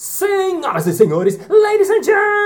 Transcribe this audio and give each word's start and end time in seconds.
Senhoras 0.00 0.86
e 0.86 0.92
senhores, 0.92 1.36
ladies 1.48 1.90
and 1.90 2.04
gentlemen, 2.04 2.36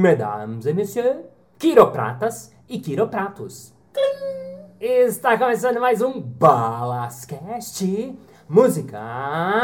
mesdames 0.00 0.66
et 0.66 0.72
messieurs, 0.72 1.16
quiropratas 1.58 2.52
e 2.68 2.78
quiropratos. 2.78 3.74
Está 4.80 5.36
começando 5.36 5.80
mais 5.80 6.00
um 6.00 6.20
Balascast 6.20 7.84
Música. 8.48 9.62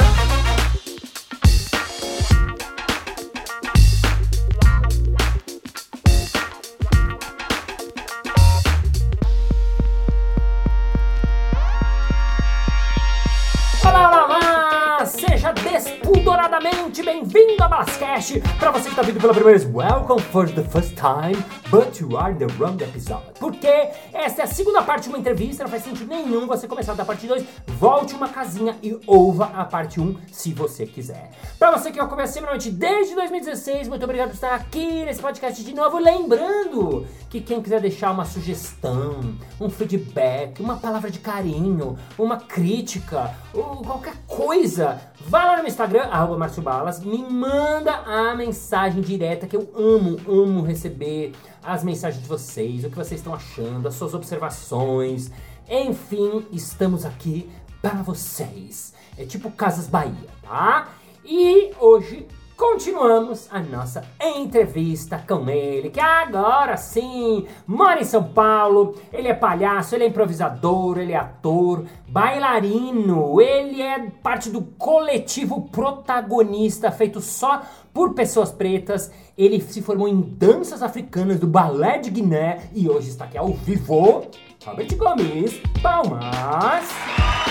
Para 18.58 18.72
você 18.72 18.86
que 18.86 18.88
está 18.88 19.02
vindo 19.02 19.20
pela 19.20 19.32
primeira 19.32 19.56
vez, 19.56 19.72
welcome 19.72 20.20
for 20.20 20.50
the 20.50 20.64
first 20.64 20.96
time, 20.96 21.36
but 21.70 22.00
you 22.00 22.16
are 22.18 22.32
in 22.32 22.36
the 22.36 22.46
wrong 22.58 22.76
episode. 22.82 23.22
Porque 23.38 23.68
esta 24.12 24.42
é 24.42 24.44
a 24.46 24.48
segunda 24.48 24.82
parte 24.82 25.04
de 25.04 25.10
uma 25.10 25.18
entrevista, 25.18 25.62
não 25.62 25.70
faz 25.70 25.84
sentido 25.84 26.08
nenhum 26.08 26.48
você 26.48 26.66
começar 26.66 26.94
da 26.94 27.04
parte 27.04 27.28
2. 27.28 27.44
Volte 27.78 28.16
uma 28.16 28.30
casinha 28.30 28.76
e 28.82 28.98
ouva 29.06 29.52
a 29.54 29.64
parte 29.64 30.00
1 30.00 30.02
um, 30.02 30.16
se 30.32 30.52
você 30.52 30.86
quiser. 30.86 31.30
Para 31.56 31.70
você 31.70 31.92
que 31.92 32.00
acompanha 32.00 32.26
semanalmente 32.26 32.68
desde 32.68 33.14
2016, 33.14 33.86
muito 33.86 34.02
obrigado 34.02 34.30
por 34.30 34.34
estar 34.34 34.56
aqui 34.56 35.04
nesse 35.04 35.20
podcast 35.20 35.62
de 35.62 35.72
novo. 35.72 35.98
Lembrando 35.98 37.06
que 37.30 37.40
quem 37.40 37.62
quiser 37.62 37.80
deixar 37.80 38.10
uma 38.10 38.24
sugestão, 38.24 39.20
um 39.60 39.70
feedback, 39.70 40.60
uma 40.60 40.78
palavra 40.78 41.12
de 41.12 41.20
carinho, 41.20 41.96
uma 42.18 42.38
crítica, 42.38 43.36
ou 43.54 43.84
qualquer 43.84 44.14
coisa, 44.26 45.00
vai 45.20 45.46
lá 45.46 45.52
no 45.52 45.58
meu 45.58 45.68
Instagram, 45.68 46.08
arroba 46.10 46.48
Balas, 46.60 46.98
me 47.04 47.18
manda 47.18 47.67
a 48.06 48.34
mensagem 48.34 49.00
direta 49.00 49.46
que 49.46 49.56
eu 49.56 49.70
amo, 49.76 50.18
amo 50.26 50.62
receber 50.62 51.32
as 51.62 51.84
mensagens 51.84 52.22
de 52.22 52.28
vocês, 52.28 52.84
o 52.84 52.90
que 52.90 52.96
vocês 52.96 53.20
estão 53.20 53.34
achando, 53.34 53.86
as 53.86 53.94
suas 53.94 54.14
observações. 54.14 55.30
Enfim, 55.68 56.46
estamos 56.50 57.04
aqui 57.04 57.50
para 57.82 58.02
vocês. 58.02 58.94
É 59.16 59.24
tipo 59.24 59.50
Casas 59.50 59.86
Bahia, 59.86 60.28
tá? 60.42 60.88
E 61.24 61.72
hoje 61.78 62.26
continuamos 62.58 63.48
a 63.52 63.60
nossa 63.60 64.04
entrevista 64.20 65.22
com 65.26 65.48
ele, 65.48 65.90
que 65.90 66.00
agora 66.00 66.76
sim 66.76 67.46
mora 67.64 68.00
em 68.00 68.04
São 68.04 68.24
Paulo. 68.24 68.96
Ele 69.12 69.28
é 69.28 69.34
palhaço, 69.34 69.94
ele 69.94 70.04
é 70.04 70.08
improvisador, 70.08 70.98
ele 70.98 71.12
é 71.12 71.16
ator, 71.16 71.84
bailarino, 72.08 73.40
ele 73.40 73.80
é 73.80 74.10
parte 74.22 74.50
do 74.50 74.60
coletivo 74.60 75.68
protagonista 75.70 76.90
feito 76.90 77.20
só 77.20 77.62
por 77.94 78.14
pessoas 78.14 78.50
pretas. 78.50 79.10
Ele 79.36 79.60
se 79.60 79.80
formou 79.80 80.08
em 80.08 80.20
danças 80.20 80.82
africanas 80.82 81.38
do 81.38 81.46
Balé 81.46 81.98
de 81.98 82.10
Guiné 82.10 82.68
e 82.74 82.88
hoje 82.88 83.08
está 83.08 83.24
aqui 83.24 83.38
ao 83.38 83.52
vivo. 83.52 84.26
Robert 84.64 84.96
Gomes, 84.96 85.62
palmas! 85.80 87.47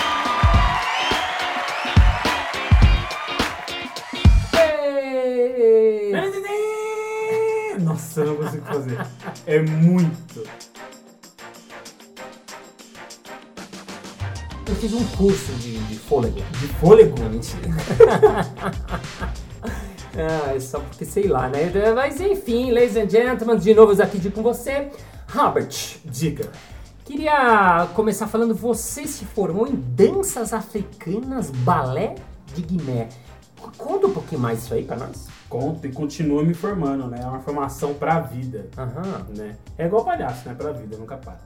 Eu 8.18 8.26
não 8.26 8.36
consigo 8.36 8.64
fazer. 8.66 8.98
É 9.46 9.60
muito. 9.60 10.42
Eu 14.68 14.74
fiz 14.74 14.92
um 14.92 15.04
curso 15.16 15.52
de, 15.52 15.78
de 15.78 15.98
fôlego. 15.98 16.40
De 16.60 16.68
fôlego? 16.74 17.18
Não, 17.20 17.30
mentira. 17.30 17.62
ah, 20.14 20.54
é 20.54 20.60
só 20.60 20.80
porque 20.80 21.04
sei 21.04 21.26
lá, 21.26 21.48
né? 21.48 21.72
Mas 21.94 22.20
enfim, 22.20 22.70
ladies 22.70 22.96
and 22.96 23.08
gentlemen, 23.08 23.58
de 23.58 23.72
novo 23.72 24.00
aqui 24.02 24.30
com 24.30 24.42
você. 24.42 24.90
Robert, 25.30 25.74
Dica. 26.04 26.50
queria 27.04 27.88
começar 27.94 28.26
falando, 28.26 28.54
você 28.54 29.06
se 29.06 29.24
formou 29.24 29.66
em 29.66 29.74
danças 29.74 30.52
africanas, 30.52 31.50
balé 31.50 32.16
de 32.54 32.62
Guiné. 32.62 33.08
Conta 33.76 34.06
um 34.06 34.12
pouquinho 34.12 34.40
mais 34.40 34.62
isso 34.62 34.74
aí 34.74 34.84
pra 34.84 34.96
nós. 34.96 35.37
Conto 35.48 35.86
e 35.86 35.92
continuo 35.92 36.44
me 36.44 36.52
formando, 36.52 37.06
né? 37.06 37.20
É 37.22 37.26
uma 37.26 37.40
formação 37.40 37.94
pra 37.94 38.20
vida. 38.20 38.66
Aham. 38.76 39.26
Né? 39.36 39.56
É 39.78 39.86
igual 39.86 40.04
palhaço, 40.04 40.46
né? 40.48 40.54
Pra 40.54 40.72
vida, 40.72 40.96
nunca 40.96 41.16
para. 41.16 41.38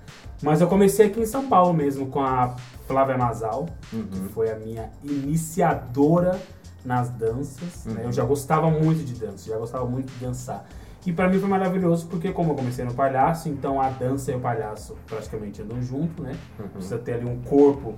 Mas 0.42 0.60
eu 0.60 0.66
comecei 0.66 1.06
aqui 1.06 1.20
em 1.20 1.26
São 1.26 1.46
Paulo 1.46 1.72
mesmo 1.72 2.06
com 2.06 2.20
a 2.20 2.56
Flávia 2.88 3.16
Masal, 3.16 3.66
que 3.90 4.28
foi 4.30 4.50
a 4.50 4.56
minha 4.56 4.90
iniciadora 5.04 6.40
nas 6.84 7.10
danças. 7.10 7.84
né? 7.86 8.02
Eu 8.04 8.12
já 8.12 8.24
gostava 8.24 8.68
muito 8.70 9.04
de 9.04 9.14
dança, 9.14 9.48
já 9.48 9.56
gostava 9.56 9.84
muito 9.86 10.12
de 10.12 10.18
dançar. 10.24 10.64
E 11.06 11.12
pra 11.12 11.28
mim 11.28 11.38
foi 11.38 11.48
maravilhoso 11.48 12.06
porque 12.08 12.32
como 12.32 12.52
eu 12.52 12.54
comecei 12.56 12.84
no 12.84 12.94
palhaço, 12.94 13.48
então 13.48 13.80
a 13.80 13.88
dança 13.90 14.30
e 14.32 14.34
o 14.34 14.40
palhaço 14.40 14.96
praticamente 15.06 15.60
andam 15.62 15.80
junto, 15.82 16.22
né? 16.22 16.36
Precisa 16.72 16.98
ter 16.98 17.14
ali 17.14 17.24
um 17.24 17.40
corpo 17.42 17.94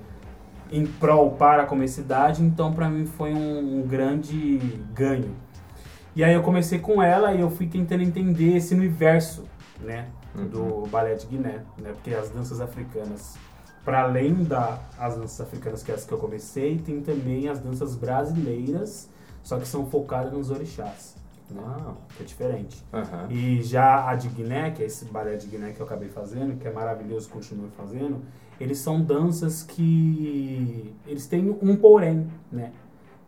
em 0.70 0.86
prol 0.86 1.32
para 1.32 1.62
a 1.62 1.66
comicidade, 1.66 2.42
então 2.42 2.72
pra 2.72 2.88
mim 2.88 3.04
foi 3.06 3.32
um, 3.32 3.78
um 3.80 3.86
grande 3.86 4.58
ganho. 4.94 5.34
E 6.16 6.22
aí 6.22 6.32
eu 6.32 6.42
comecei 6.42 6.78
com 6.78 7.02
ela 7.02 7.34
e 7.34 7.40
eu 7.40 7.50
fui 7.50 7.66
tentando 7.66 8.02
entender 8.02 8.56
esse 8.56 8.72
universo, 8.74 9.44
né, 9.80 10.08
do 10.34 10.86
balé 10.88 11.14
de 11.14 11.26
Guiné, 11.26 11.62
né, 11.76 11.92
porque 11.92 12.14
as 12.14 12.30
danças 12.30 12.60
africanas, 12.60 13.36
para 13.84 14.02
além 14.02 14.32
das 14.44 15.16
danças 15.16 15.40
africanas 15.40 15.82
que 15.82 15.90
é 15.90 15.94
as 15.94 16.04
que 16.04 16.12
eu 16.12 16.18
comecei, 16.18 16.78
tem 16.78 17.00
também 17.00 17.48
as 17.48 17.58
danças 17.58 17.96
brasileiras, 17.96 19.10
só 19.42 19.58
que 19.58 19.66
são 19.66 19.86
focadas 19.86 20.32
nos 20.32 20.50
orixás, 20.50 21.16
né, 21.50 21.60
Uau. 21.60 21.96
que 22.16 22.22
é 22.22 22.26
diferente. 22.26 22.84
Aham. 22.92 23.26
E 23.30 23.60
já 23.62 24.08
a 24.08 24.14
de 24.14 24.28
Guiné, 24.28 24.70
que 24.70 24.82
é 24.82 24.86
esse 24.86 25.04
balé 25.06 25.36
de 25.36 25.48
Guiné 25.48 25.72
que 25.72 25.80
eu 25.80 25.86
acabei 25.86 26.08
fazendo, 26.08 26.56
que 26.58 26.66
é 26.68 26.72
maravilhoso, 26.72 27.28
continuo 27.28 27.68
fazendo, 27.76 28.22
eles 28.60 28.78
são 28.78 29.00
danças 29.00 29.64
que 29.64 30.94
eles 31.06 31.26
têm 31.26 31.58
um 31.60 31.76
porém, 31.76 32.28
né? 32.52 32.72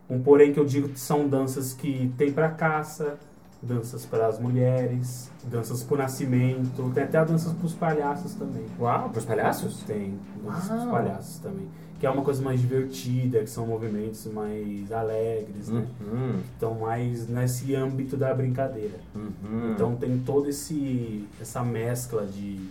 Um 0.09 0.21
porém 0.21 0.53
que 0.53 0.59
eu 0.59 0.65
digo 0.65 0.89
que 0.89 0.99
são 0.99 1.27
danças 1.27 1.73
que 1.73 2.13
tem 2.17 2.31
para 2.31 2.49
caça, 2.49 3.17
danças 3.61 4.05
para 4.05 4.27
as 4.27 4.39
mulheres, 4.39 5.29
danças 5.43 5.83
para 5.83 5.95
o 5.95 5.97
nascimento, 5.97 6.91
tem 6.93 7.03
até 7.03 7.23
danças 7.25 7.51
para 7.53 7.65
os 7.65 7.73
palhaços 7.73 8.33
também. 8.35 8.65
Uau, 8.79 9.09
pros 9.09 9.25
palhaços? 9.25 9.83
Tem 9.83 10.17
danças 10.43 10.67
para 10.67 10.77
os 10.77 10.91
palhaços 10.91 11.39
também, 11.39 11.67
que 11.99 12.05
é 12.05 12.09
uma 12.09 12.21
coisa 12.21 12.41
mais 12.41 12.61
divertida, 12.61 13.39
que 13.39 13.49
são 13.49 13.67
movimentos 13.67 14.25
mais 14.27 14.91
alegres, 14.91 15.69
né? 15.69 15.85
Uhum. 15.99 16.39
Então 16.55 16.75
mais 16.75 17.27
nesse 17.27 17.75
âmbito 17.75 18.15
da 18.15 18.33
brincadeira. 18.33 18.99
Uhum. 19.15 19.73
Então 19.73 19.95
tem 19.95 20.19
toda 20.19 20.49
esse 20.49 21.27
essa 21.41 21.63
mescla 21.63 22.25
de 22.25 22.69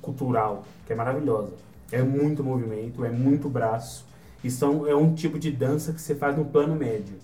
cultural 0.00 0.64
que 0.86 0.92
é 0.92 0.96
maravilhosa. 0.96 1.52
É 1.90 2.02
muito 2.02 2.44
movimento, 2.44 3.04
é 3.04 3.10
muito 3.10 3.48
braço. 3.48 4.06
E 4.42 4.50
são, 4.50 4.86
é 4.86 4.94
um 4.94 5.14
tipo 5.14 5.38
de 5.38 5.50
dança 5.50 5.92
que 5.92 6.00
você 6.00 6.14
faz 6.14 6.36
no 6.36 6.44
plano 6.44 6.74
médio, 6.76 7.16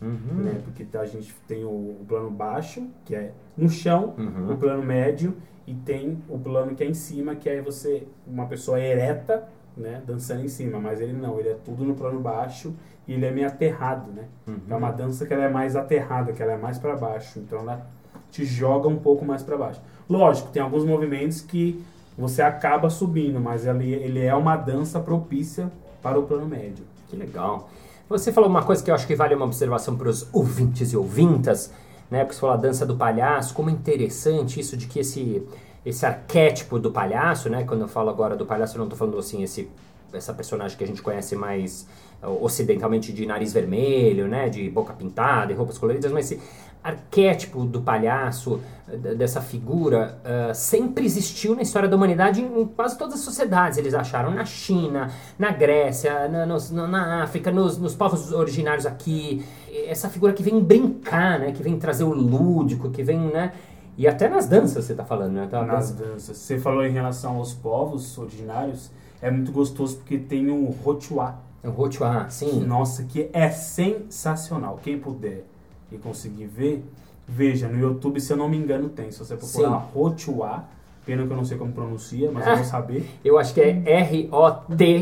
Uhum. 0.00 0.42
né? 0.44 0.60
Porque 0.64 0.86
a 0.96 1.04
gente 1.06 1.34
tem 1.48 1.64
o, 1.64 1.68
o 1.68 2.04
plano 2.06 2.30
baixo, 2.30 2.86
que 3.04 3.14
é 3.14 3.32
no 3.56 3.68
chão, 3.68 4.14
Uhum. 4.16 4.52
o 4.52 4.56
plano 4.56 4.82
médio 4.82 5.34
e 5.66 5.74
tem 5.74 6.18
o 6.28 6.38
plano 6.38 6.74
que 6.74 6.84
é 6.84 6.86
em 6.86 6.94
cima, 6.94 7.34
que 7.34 7.48
é 7.48 7.60
você 7.60 8.06
uma 8.26 8.46
pessoa 8.46 8.78
ereta, 8.80 9.48
né, 9.76 10.02
dançando 10.06 10.44
em 10.44 10.48
cima, 10.48 10.78
mas 10.80 11.00
ele 11.00 11.12
não, 11.12 11.38
ele 11.38 11.50
é 11.50 11.56
tudo 11.64 11.84
no 11.84 11.94
plano 11.94 12.20
baixo 12.20 12.74
e 13.06 13.12
ele 13.14 13.24
é 13.26 13.30
meio 13.30 13.46
aterrado, 13.46 14.10
né? 14.10 14.24
Uhum. 14.46 14.58
É 14.70 14.74
uma 14.74 14.90
dança 14.90 15.26
que 15.26 15.32
ela 15.32 15.44
é 15.44 15.48
mais 15.48 15.74
aterrada, 15.76 16.32
que 16.32 16.42
ela 16.42 16.52
é 16.52 16.56
mais 16.56 16.78
para 16.78 16.96
baixo, 16.96 17.38
então 17.38 17.60
ela 17.60 17.86
te 18.30 18.44
joga 18.44 18.88
um 18.88 18.96
pouco 18.98 19.24
mais 19.24 19.42
para 19.42 19.56
baixo. 19.56 19.80
Lógico, 20.08 20.50
tem 20.50 20.62
alguns 20.62 20.84
movimentos 20.84 21.40
que 21.40 21.82
você 22.16 22.42
acaba 22.42 22.90
subindo, 22.90 23.40
mas 23.40 23.66
ele, 23.66 23.92
ele 23.92 24.20
é 24.24 24.34
uma 24.34 24.56
dança 24.56 24.98
propícia 25.00 25.70
para 26.02 26.18
o 26.18 26.24
plano 26.24 26.46
médio. 26.46 26.84
Que 27.08 27.16
legal. 27.16 27.68
Você 28.08 28.32
falou 28.32 28.48
uma 28.48 28.62
coisa 28.62 28.82
que 28.82 28.90
eu 28.90 28.94
acho 28.94 29.06
que 29.06 29.14
vale 29.14 29.34
uma 29.34 29.44
observação 29.44 29.96
para 29.96 30.08
os 30.08 30.26
ouvintes 30.32 30.92
e 30.92 30.96
ouvintas, 30.96 31.70
né? 32.10 32.20
Porque 32.20 32.34
você 32.34 32.40
falou 32.40 32.54
a 32.54 32.58
dança 32.58 32.86
do 32.86 32.96
palhaço, 32.96 33.52
como 33.52 33.68
é 33.68 33.72
interessante 33.72 34.58
isso 34.58 34.76
de 34.76 34.86
que 34.86 35.00
esse, 35.00 35.46
esse 35.84 36.06
arquétipo 36.06 36.78
do 36.78 36.90
palhaço, 36.90 37.50
né? 37.50 37.64
Quando 37.64 37.82
eu 37.82 37.88
falo 37.88 38.08
agora 38.08 38.34
do 38.34 38.46
palhaço, 38.46 38.76
eu 38.76 38.78
não 38.78 38.86
estou 38.86 38.98
falando 38.98 39.18
assim, 39.18 39.42
esse, 39.42 39.68
essa 40.12 40.32
personagem 40.34 40.76
que 40.76 40.84
a 40.84 40.86
gente 40.86 41.02
conhece 41.02 41.36
mais 41.36 41.86
uh, 42.22 42.42
ocidentalmente 42.44 43.12
de 43.12 43.26
nariz 43.26 43.52
vermelho, 43.52 44.26
né? 44.28 44.48
De 44.48 44.68
boca 44.70 44.92
pintada 44.92 45.52
e 45.52 45.54
roupas 45.54 45.78
coloridas, 45.78 46.10
mas 46.12 46.30
esse 46.30 46.40
arquétipo 46.82 47.64
do 47.64 47.82
palhaço, 47.82 48.60
eh, 48.88 48.96
dessa 49.14 49.40
figura, 49.42 50.16
eh, 50.24 50.54
sempre 50.54 51.04
existiu 51.04 51.56
na 51.56 51.60
história 51.62 51.88
da 51.88 51.96
humanidade 51.96 52.40
em, 52.40 52.66
quase 52.68 52.96
todas 52.96 53.14
as 53.14 53.20
sociedades. 53.20 53.76
Eles 53.78 53.92
acharam 53.94 54.30
na 54.30 54.44
China, 54.44 55.10
na 55.36 55.50
Grécia, 55.50 56.28
na, 56.28 56.46
nos- 56.46 56.70
na- 56.70 57.24
África, 57.24 57.50
nos, 57.50 57.76
nos 57.78 57.94
povos 57.96 58.32
originários 58.32 58.86
aqui. 58.86 59.44
Essa 59.86 60.08
figura 60.08 60.32
que 60.32 60.42
vem 60.42 60.60
brincar, 60.60 61.40
né? 61.40 61.52
Que 61.52 61.62
vem 61.62 61.76
trazer 61.78 62.04
o 62.04 62.12
lúdico, 62.14 62.90
que 62.90 63.02
vem, 63.02 63.18
né? 63.18 63.52
E 63.96 64.06
até 64.06 64.28
nas 64.28 64.46
danças 64.46 64.84
você 64.84 64.94
tá 64.94 65.04
falando, 65.04 65.32
né? 65.32 65.48
Nas 65.50 65.90
danças. 65.90 66.36
Você 66.36 66.58
falou 66.60 66.86
em 66.86 66.92
relação 66.92 67.36
aos 67.38 67.52
povos 67.52 68.16
originários, 68.16 68.90
é 69.20 69.30
muito 69.30 69.52
gostoso 69.52 69.96
porque 69.98 70.18
tem 70.18 70.48
o 70.50 70.66
Rotuá. 70.70 71.38
O 71.62 71.70
Rotuá, 71.70 72.28
sim. 72.30 72.60
Nossa, 72.60 73.04
que 73.04 73.28
é 73.32 73.50
sensacional. 73.50 74.78
Quem 74.82 74.98
puder 74.98 75.44
e 75.90 75.98
conseguir 75.98 76.46
ver, 76.46 76.84
veja. 77.26 77.68
No 77.68 77.78
YouTube, 77.78 78.20
se 78.20 78.32
eu 78.32 78.36
não 78.36 78.48
me 78.48 78.56
engano, 78.56 78.88
tem. 78.88 79.10
Se 79.10 79.18
você 79.18 79.36
procurar 79.36 79.76
Rotuá, 79.92 80.64
pena 81.04 81.26
que 81.26 81.32
eu 81.32 81.36
não 81.36 81.44
sei 81.44 81.58
como 81.58 81.72
pronuncia, 81.72 82.30
mas 82.30 82.46
eu 82.46 82.56
vou 82.56 82.64
saber. 82.66 83.08
Eu 83.24 83.38
acho 83.38 83.52
que 83.54 83.60
é 83.60 83.82
R-O-T-X-U-A. 83.84 84.98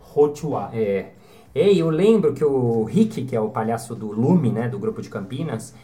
Rotuá. 0.00 0.70
É. 0.74 1.10
E 1.54 1.78
eu 1.78 1.90
lembro 1.90 2.32
que 2.34 2.44
o 2.44 2.84
Rick, 2.84 3.24
que 3.24 3.36
é 3.36 3.40
o 3.40 3.50
palhaço 3.50 3.94
do 3.94 4.10
Lume, 4.10 4.50
né, 4.50 4.68
do 4.68 4.78
grupo 4.78 5.00
de 5.02 5.08
Campinas, 5.08 5.74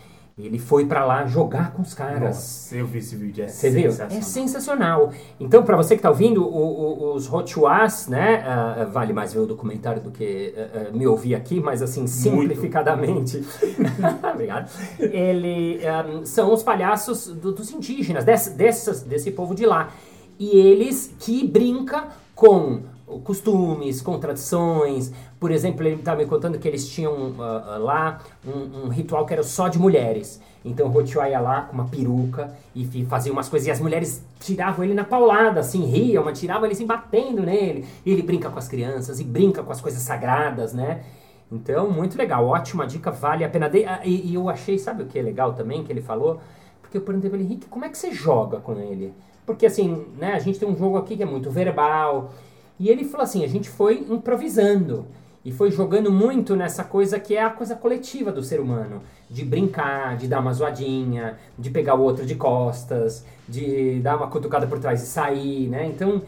ele 0.46 0.58
foi 0.58 0.86
para 0.86 1.04
lá 1.04 1.26
jogar 1.26 1.72
com 1.72 1.82
os 1.82 1.92
caras. 1.94 2.20
Nossa, 2.20 2.76
eu 2.76 2.86
vi 2.86 2.98
esse 2.98 3.16
vídeo, 3.16 3.44
é 3.44 3.48
você 3.48 3.70
sensacional. 3.70 4.08
Viu? 4.08 4.18
É 4.18 4.22
sensacional. 4.22 5.12
Então, 5.40 5.62
para 5.64 5.76
você 5.76 5.96
que 5.96 6.02
tá 6.02 6.10
ouvindo, 6.10 6.44
o, 6.44 6.46
o, 6.46 7.14
os 7.14 7.32
Hotuas, 7.32 8.06
né, 8.06 8.44
uh, 8.46 8.90
vale 8.90 9.12
mais 9.12 9.32
ver 9.32 9.40
o 9.40 9.46
documentário 9.46 10.00
do 10.00 10.12
que 10.12 10.54
uh, 10.56 10.94
uh, 10.94 10.96
me 10.96 11.06
ouvir 11.08 11.34
aqui, 11.34 11.60
mas 11.60 11.82
assim, 11.82 12.06
simplificadamente. 12.06 13.44
Obrigado. 14.32 14.70
Ele, 15.00 15.80
um, 16.06 16.24
são 16.24 16.54
os 16.54 16.62
palhaços 16.62 17.26
do, 17.26 17.50
dos 17.50 17.72
indígenas, 17.72 18.24
desse, 18.24 18.50
dessas, 18.50 19.02
desse 19.02 19.32
povo 19.32 19.56
de 19.56 19.66
lá. 19.66 19.90
E 20.38 20.56
eles 20.56 21.12
que 21.18 21.44
brinca 21.44 22.06
com 22.34 22.82
costumes, 23.24 24.00
com 24.00 24.18
tradições. 24.18 25.12
Por 25.38 25.52
exemplo, 25.52 25.86
ele 25.86 25.96
estava 25.96 26.20
me 26.20 26.26
contando 26.26 26.58
que 26.58 26.66
eles 26.66 26.88
tinham 26.88 27.12
uh, 27.12 27.78
lá 27.78 28.20
um, 28.44 28.86
um, 28.86 28.88
ritual 28.88 29.24
que 29.24 29.32
era 29.32 29.42
só 29.42 29.68
de 29.68 29.78
mulheres. 29.78 30.40
Então 30.64 30.86
o 30.86 30.90
Rotiwa 30.90 31.28
ia 31.28 31.40
lá 31.40 31.62
com 31.62 31.74
uma 31.74 31.86
peruca 31.86 32.52
e 32.74 33.06
fazia 33.06 33.32
umas 33.32 33.48
coisas. 33.48 33.68
E 33.68 33.70
as 33.70 33.80
mulheres 33.80 34.24
tiravam 34.40 34.84
ele 34.84 34.94
na 34.94 35.04
paulada, 35.04 35.60
assim, 35.60 35.84
riam, 35.84 36.24
mas 36.24 36.40
tiravam 36.40 36.64
ele 36.64 36.74
assim, 36.74 36.86
batendo 36.86 37.42
nele. 37.42 37.86
E 38.04 38.10
ele 38.10 38.22
brinca 38.22 38.50
com 38.50 38.58
as 38.58 38.66
crianças 38.66 39.20
e 39.20 39.24
brinca 39.24 39.62
com 39.62 39.70
as 39.70 39.80
coisas 39.80 40.02
sagradas, 40.02 40.72
né? 40.72 41.04
Então, 41.50 41.88
muito 41.88 42.18
legal, 42.18 42.44
ótima 42.44 42.86
dica, 42.86 43.10
vale 43.10 43.44
a 43.44 43.48
pena. 43.48 43.70
De... 43.70 43.84
Ah, 43.84 44.00
e, 44.04 44.30
e, 44.30 44.34
eu 44.34 44.48
achei, 44.48 44.76
sabe 44.76 45.04
o 45.04 45.06
que 45.06 45.18
é 45.18 45.22
legal 45.22 45.54
também 45.54 45.84
que 45.84 45.92
ele 45.92 46.02
falou? 46.02 46.40
Porque 46.82 46.96
eu 46.98 47.02
perguntei 47.02 47.30
pra 47.30 47.38
ele, 47.38 47.46
Henrique, 47.48 47.68
como 47.68 47.84
é 47.84 47.88
que 47.88 47.96
você 47.96 48.10
joga 48.12 48.58
com 48.58 48.72
ele? 48.78 49.14
Porque 49.46 49.64
assim, 49.64 50.04
né, 50.18 50.34
a 50.34 50.38
gente 50.38 50.58
tem 50.58 50.68
um 50.68 50.76
jogo 50.76 50.98
aqui 50.98 51.16
que 51.16 51.22
é 51.22 51.26
muito 51.26 51.50
verbal, 51.50 52.32
e 52.78 52.88
ele 52.88 53.04
falou 53.04 53.24
assim: 53.24 53.44
a 53.44 53.48
gente 53.48 53.68
foi 53.68 54.06
improvisando 54.08 55.06
e 55.44 55.52
foi 55.52 55.70
jogando 55.70 56.10
muito 56.10 56.56
nessa 56.56 56.84
coisa 56.84 57.18
que 57.18 57.36
é 57.36 57.42
a 57.42 57.50
coisa 57.50 57.74
coletiva 57.74 58.30
do 58.32 58.42
ser 58.42 58.60
humano, 58.60 59.02
de 59.30 59.44
brincar, 59.44 60.16
de 60.16 60.26
dar 60.26 60.40
uma 60.40 60.52
zoadinha, 60.52 61.38
de 61.58 61.70
pegar 61.70 61.94
o 61.94 62.02
outro 62.02 62.26
de 62.26 62.34
costas, 62.34 63.24
de 63.48 64.00
dar 64.00 64.16
uma 64.16 64.28
cutucada 64.28 64.66
por 64.66 64.78
trás 64.78 65.02
e 65.02 65.06
sair, 65.06 65.68
né? 65.68 65.86
Então 65.86 66.22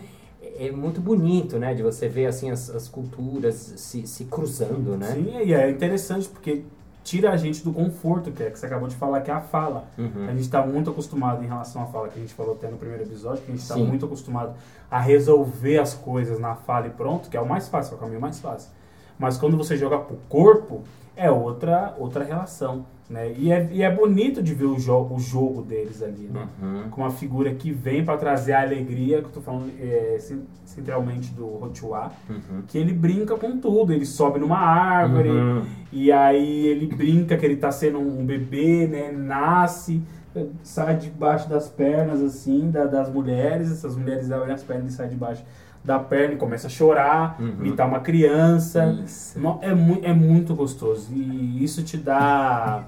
é 0.58 0.70
muito 0.70 1.00
bonito, 1.00 1.58
né, 1.58 1.74
de 1.74 1.82
você 1.82 2.08
ver 2.08 2.26
assim 2.26 2.50
as, 2.50 2.68
as 2.70 2.88
culturas 2.88 3.54
se, 3.54 4.06
se 4.06 4.24
cruzando, 4.24 4.96
né? 4.96 5.12
Sim, 5.12 5.38
e 5.44 5.54
é 5.54 5.70
interessante 5.70 6.28
porque 6.28 6.64
tira 7.02 7.30
a 7.30 7.36
gente 7.36 7.64
do 7.64 7.72
conforto, 7.72 8.30
que 8.30 8.42
é 8.42 8.50
que 8.50 8.58
você 8.58 8.66
acabou 8.66 8.86
de 8.86 8.94
falar, 8.94 9.20
que 9.22 9.30
é 9.30 9.34
a 9.34 9.40
fala. 9.40 9.84
Uhum. 9.98 10.26
A 10.28 10.32
gente 10.32 10.42
está 10.42 10.64
muito 10.64 10.90
acostumado 10.90 11.42
em 11.42 11.46
relação 11.46 11.82
à 11.82 11.86
fala, 11.86 12.08
que 12.08 12.18
a 12.18 12.20
gente 12.20 12.34
falou 12.34 12.54
até 12.54 12.68
no 12.68 12.76
primeiro 12.76 13.02
episódio, 13.02 13.42
que 13.42 13.50
a 13.50 13.54
gente 13.54 13.62
está 13.62 13.76
muito 13.76 14.04
acostumado 14.04 14.54
a 14.90 15.00
resolver 15.00 15.78
as 15.78 15.94
coisas 15.94 16.38
na 16.38 16.54
fala 16.54 16.86
e 16.86 16.90
pronto, 16.90 17.28
que 17.30 17.36
é 17.36 17.40
o 17.40 17.48
mais 17.48 17.68
fácil, 17.68 17.94
é 17.94 17.96
o 17.96 17.98
caminho 17.98 18.20
mais 18.20 18.38
fácil. 18.38 18.70
Mas 19.20 19.36
quando 19.36 19.56
você 19.56 19.76
joga 19.76 19.98
pro 19.98 20.16
corpo, 20.28 20.82
é 21.14 21.30
outra, 21.30 21.94
outra 21.98 22.24
relação. 22.24 22.86
Né? 23.08 23.34
E, 23.36 23.52
é, 23.52 23.68
e 23.72 23.82
é 23.82 23.94
bonito 23.94 24.40
de 24.40 24.54
ver 24.54 24.66
o, 24.66 24.78
jo 24.78 25.08
o 25.10 25.18
jogo 25.18 25.62
deles 25.62 26.00
ali, 26.00 26.30
né? 26.32 26.48
Uhum. 26.62 26.90
Com 26.90 27.00
uma 27.00 27.10
figura 27.10 27.52
que 27.52 27.72
vem 27.72 28.04
para 28.04 28.16
trazer 28.16 28.52
a 28.52 28.62
alegria, 28.62 29.18
que 29.20 29.26
eu 29.26 29.32
tô 29.32 29.40
falando 29.40 29.68
é, 29.80 30.16
centralmente 30.64 31.32
do 31.32 31.44
Rotuá, 31.44 32.12
uhum. 32.28 32.62
que 32.68 32.78
ele 32.78 32.92
brinca 32.92 33.36
com 33.36 33.58
tudo. 33.58 33.92
Ele 33.92 34.06
sobe 34.06 34.38
numa 34.38 34.58
árvore, 34.58 35.28
uhum. 35.28 35.64
e 35.92 36.12
aí 36.12 36.66
ele 36.68 36.86
brinca 36.86 37.36
que 37.36 37.44
ele 37.44 37.56
tá 37.56 37.72
sendo 37.72 37.98
um 37.98 38.24
bebê, 38.24 38.86
né? 38.86 39.10
Nasce, 39.10 40.00
sai 40.62 40.96
debaixo 40.96 41.48
das 41.48 41.68
pernas, 41.68 42.22
assim, 42.22 42.70
da, 42.70 42.86
das 42.86 43.12
mulheres. 43.12 43.72
Essas 43.72 43.96
mulheres 43.96 44.30
abrem 44.30 44.54
as 44.54 44.62
pernas 44.62 44.92
e 44.92 44.96
saem 44.96 45.10
debaixo 45.10 45.44
da 45.82 45.98
perna 45.98 46.34
e 46.34 46.36
começa 46.36 46.66
a 46.66 46.70
chorar, 46.70 47.36
uhum. 47.40 47.48
imitar 47.48 47.88
uma 47.88 48.00
criança. 48.00 48.98
É, 49.62 49.74
mu 49.74 49.98
é 50.02 50.12
muito 50.12 50.54
gostoso. 50.54 51.12
E 51.12 51.62
isso 51.64 51.82
te 51.82 51.96
dá 51.96 52.84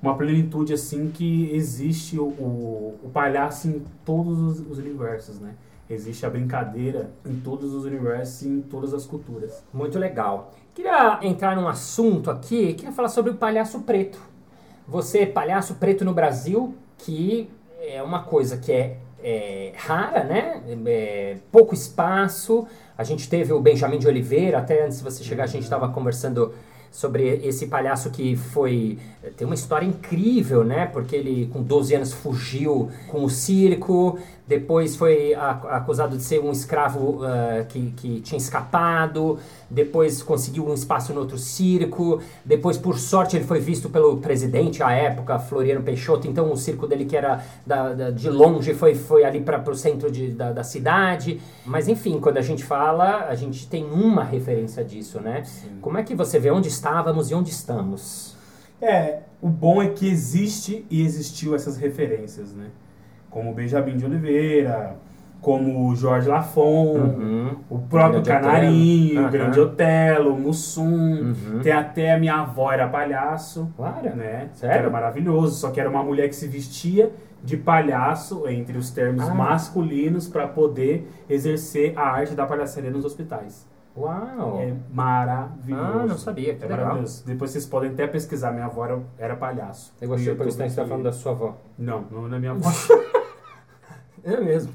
uma 0.00 0.14
plenitude 0.16 0.72
assim 0.72 1.10
que 1.10 1.50
existe 1.54 2.18
o, 2.18 2.24
o, 2.24 3.00
o 3.02 3.08
palhaço 3.10 3.68
em 3.68 3.82
todos 4.04 4.38
os, 4.38 4.70
os, 4.70 4.78
universos, 4.78 5.38
né? 5.38 5.54
Existe 5.88 6.24
a 6.24 6.30
brincadeira 6.30 7.10
em 7.26 7.36
todos 7.36 7.74
os 7.74 7.84
universos 7.84 8.42
e 8.42 8.48
em 8.48 8.60
todas 8.62 8.94
as 8.94 9.04
culturas. 9.04 9.62
Muito 9.72 9.98
legal. 9.98 10.52
Queria 10.74 11.18
entrar 11.22 11.54
num 11.54 11.68
assunto 11.68 12.30
aqui, 12.30 12.74
queria 12.74 12.92
falar 12.92 13.08
sobre 13.08 13.30
o 13.30 13.34
palhaço 13.34 13.80
preto. 13.80 14.18
Você, 14.88 15.26
palhaço 15.26 15.74
preto 15.74 16.04
no 16.04 16.12
Brasil, 16.12 16.74
que 16.98 17.50
é 17.80 18.02
uma 18.02 18.22
coisa 18.22 18.56
que 18.56 18.72
é, 18.72 18.98
é 19.24 19.72
rara, 19.76 20.22
né? 20.22 20.62
É, 20.86 21.36
pouco 21.50 21.74
espaço. 21.74 22.68
A 22.96 23.02
gente 23.02 23.28
teve 23.28 23.52
o 23.52 23.60
Benjamin 23.60 23.98
de 23.98 24.06
Oliveira, 24.06 24.58
até 24.58 24.84
antes 24.84 24.98
de 24.98 25.04
você 25.04 25.24
chegar, 25.24 25.44
a 25.44 25.48
gente 25.48 25.64
estava 25.64 25.88
conversando 25.88 26.52
sobre 26.94 27.40
esse 27.44 27.66
palhaço 27.66 28.08
que 28.10 28.36
foi 28.36 28.98
tem 29.36 29.44
uma 29.44 29.56
história 29.56 29.84
incrível, 29.84 30.62
né? 30.62 30.86
Porque 30.86 31.16
ele 31.16 31.50
com 31.52 31.60
12 31.60 31.94
anos 31.94 32.12
fugiu 32.12 32.88
com 33.08 33.24
o 33.24 33.30
circo, 33.30 34.16
depois 34.46 34.94
foi 34.94 35.34
acusado 35.34 36.16
de 36.16 36.22
ser 36.22 36.38
um 36.40 36.52
escravo 36.52 37.22
uh, 37.22 37.64
que, 37.68 37.92
que 37.92 38.20
tinha 38.20 38.36
escapado, 38.36 39.38
depois 39.70 40.22
conseguiu 40.22 40.68
um 40.68 40.74
espaço 40.74 41.14
no 41.14 41.20
outro 41.20 41.38
circo, 41.38 42.20
depois 42.44 42.76
por 42.76 42.98
sorte 42.98 43.36
ele 43.36 43.44
foi 43.44 43.58
visto 43.58 43.88
pelo 43.88 44.18
presidente 44.18 44.82
à 44.82 44.92
época, 44.92 45.38
Floriano 45.38 45.82
Peixoto, 45.82 46.28
então 46.28 46.52
o 46.52 46.56
circo 46.56 46.86
dele 46.86 47.06
que 47.06 47.16
era 47.16 47.42
da, 47.66 47.94
da, 47.94 48.10
de 48.10 48.28
longe 48.28 48.74
foi, 48.74 48.94
foi 48.94 49.24
ali 49.24 49.40
para 49.40 49.62
o 49.70 49.74
centro 49.74 50.10
de, 50.10 50.28
da, 50.32 50.52
da, 50.52 50.62
cidade, 50.62 51.40
mas 51.64 51.88
enfim, 51.88 52.20
quando 52.20 52.36
a 52.36 52.42
gente 52.42 52.64
fala, 52.64 53.26
a 53.26 53.34
gente 53.34 53.66
tem 53.66 53.84
uma 53.84 54.24
referência 54.24 54.84
disso, 54.84 55.20
né? 55.20 55.44
Sim. 55.44 55.78
Como 55.80 55.96
é 55.96 56.02
que 56.02 56.14
você 56.14 56.38
vê 56.38 56.50
onde 56.50 56.68
estávamos 56.68 57.30
e 57.30 57.34
onde 57.34 57.50
estamos? 57.50 58.36
É, 58.80 59.20
o 59.40 59.48
bom 59.48 59.82
é 59.82 59.88
que 59.88 60.06
existe 60.06 60.84
e 60.90 61.02
existiu 61.02 61.54
essas 61.54 61.78
referências, 61.78 62.52
né? 62.52 62.66
Como 63.34 63.52
Benjamin 63.52 63.96
de 63.96 64.06
Oliveira, 64.06 64.96
como 65.40 65.88
o 65.88 65.96
Jorge 65.96 66.28
Lafon, 66.28 66.94
uhum. 66.94 67.56
o 67.68 67.80
próprio 67.80 68.22
Canarinho, 68.22 69.24
uhum. 69.24 69.30
Grande 69.30 69.58
Otelo, 69.58 70.38
Mussum. 70.38 70.84
Uhum. 70.84 71.60
Tem 71.60 71.72
até 71.72 72.14
a 72.14 72.18
minha 72.18 72.36
avó 72.36 72.72
era 72.72 72.86
palhaço. 72.86 73.68
Claro. 73.76 74.14
Né? 74.14 74.50
Sério? 74.54 74.76
Era 74.76 74.90
maravilhoso. 74.90 75.56
Só 75.56 75.72
que 75.72 75.80
era 75.80 75.90
uma 75.90 76.02
mulher 76.02 76.28
que 76.28 76.36
se 76.36 76.46
vestia 76.46 77.10
de 77.42 77.56
palhaço, 77.56 78.48
entre 78.48 78.78
os 78.78 78.90
termos 78.90 79.28
ah. 79.28 79.34
masculinos, 79.34 80.28
para 80.28 80.46
poder 80.46 81.10
exercer 81.28 81.92
a 81.98 82.02
arte 82.02 82.34
da 82.34 82.46
palhaçaria 82.46 82.90
nos 82.90 83.04
hospitais. 83.04 83.68
Uau! 83.96 84.60
É 84.60 84.72
maravilhoso. 84.92 85.84
Ah, 85.84 86.06
não 86.06 86.18
sabia. 86.18 86.54
Que 86.54 86.64
é 86.64 86.68
maravilhoso. 86.68 87.26
Depois 87.26 87.50
vocês 87.50 87.66
podem 87.66 87.90
até 87.90 88.06
pesquisar. 88.06 88.52
Minha 88.52 88.66
avó 88.66 88.84
era, 88.84 89.02
era 89.18 89.36
palhaço. 89.36 89.92
Eu 90.00 90.08
gostei 90.08 90.34
por 90.36 90.46
isso 90.46 90.56
que 90.56 90.62
você 90.62 90.68
está 90.68 90.86
falando 90.86 91.02
da 91.02 91.12
sua 91.12 91.32
avó. 91.32 91.56
Não, 91.76 92.02
não 92.10 92.34
é 92.34 92.38
minha 92.38 92.52
avó. 92.52 92.70
É 94.24 94.40
mesmo. 94.40 94.72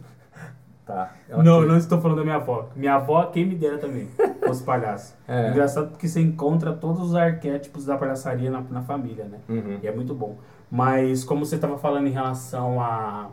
Tá. 0.85 1.13
não, 1.29 1.61
não 1.61 1.77
estou 1.77 2.01
falando 2.01 2.17
da 2.17 2.23
minha 2.23 2.37
avó. 2.37 2.67
Minha 2.75 2.95
avó, 2.95 3.23
quem 3.27 3.45
me 3.45 3.53
dera 3.53 3.77
também, 3.77 4.09
fosse 4.43 4.63
palhaço. 4.63 5.15
É. 5.29 5.51
Engraçado 5.51 5.89
porque 5.89 6.07
você 6.07 6.19
encontra 6.19 6.73
todos 6.73 7.09
os 7.09 7.15
arquétipos 7.15 7.85
da 7.85 7.95
palhaçaria 7.95 8.49
na, 8.49 8.61
na 8.61 8.81
família, 8.81 9.25
né? 9.25 9.37
Uhum. 9.47 9.77
E 9.83 9.87
é 9.87 9.91
muito 9.91 10.15
bom. 10.15 10.37
Mas 10.71 11.23
como 11.23 11.45
você 11.45 11.53
estava 11.53 11.77
falando 11.77 12.07
em 12.07 12.11
relação 12.11 12.81
a, 12.81 13.29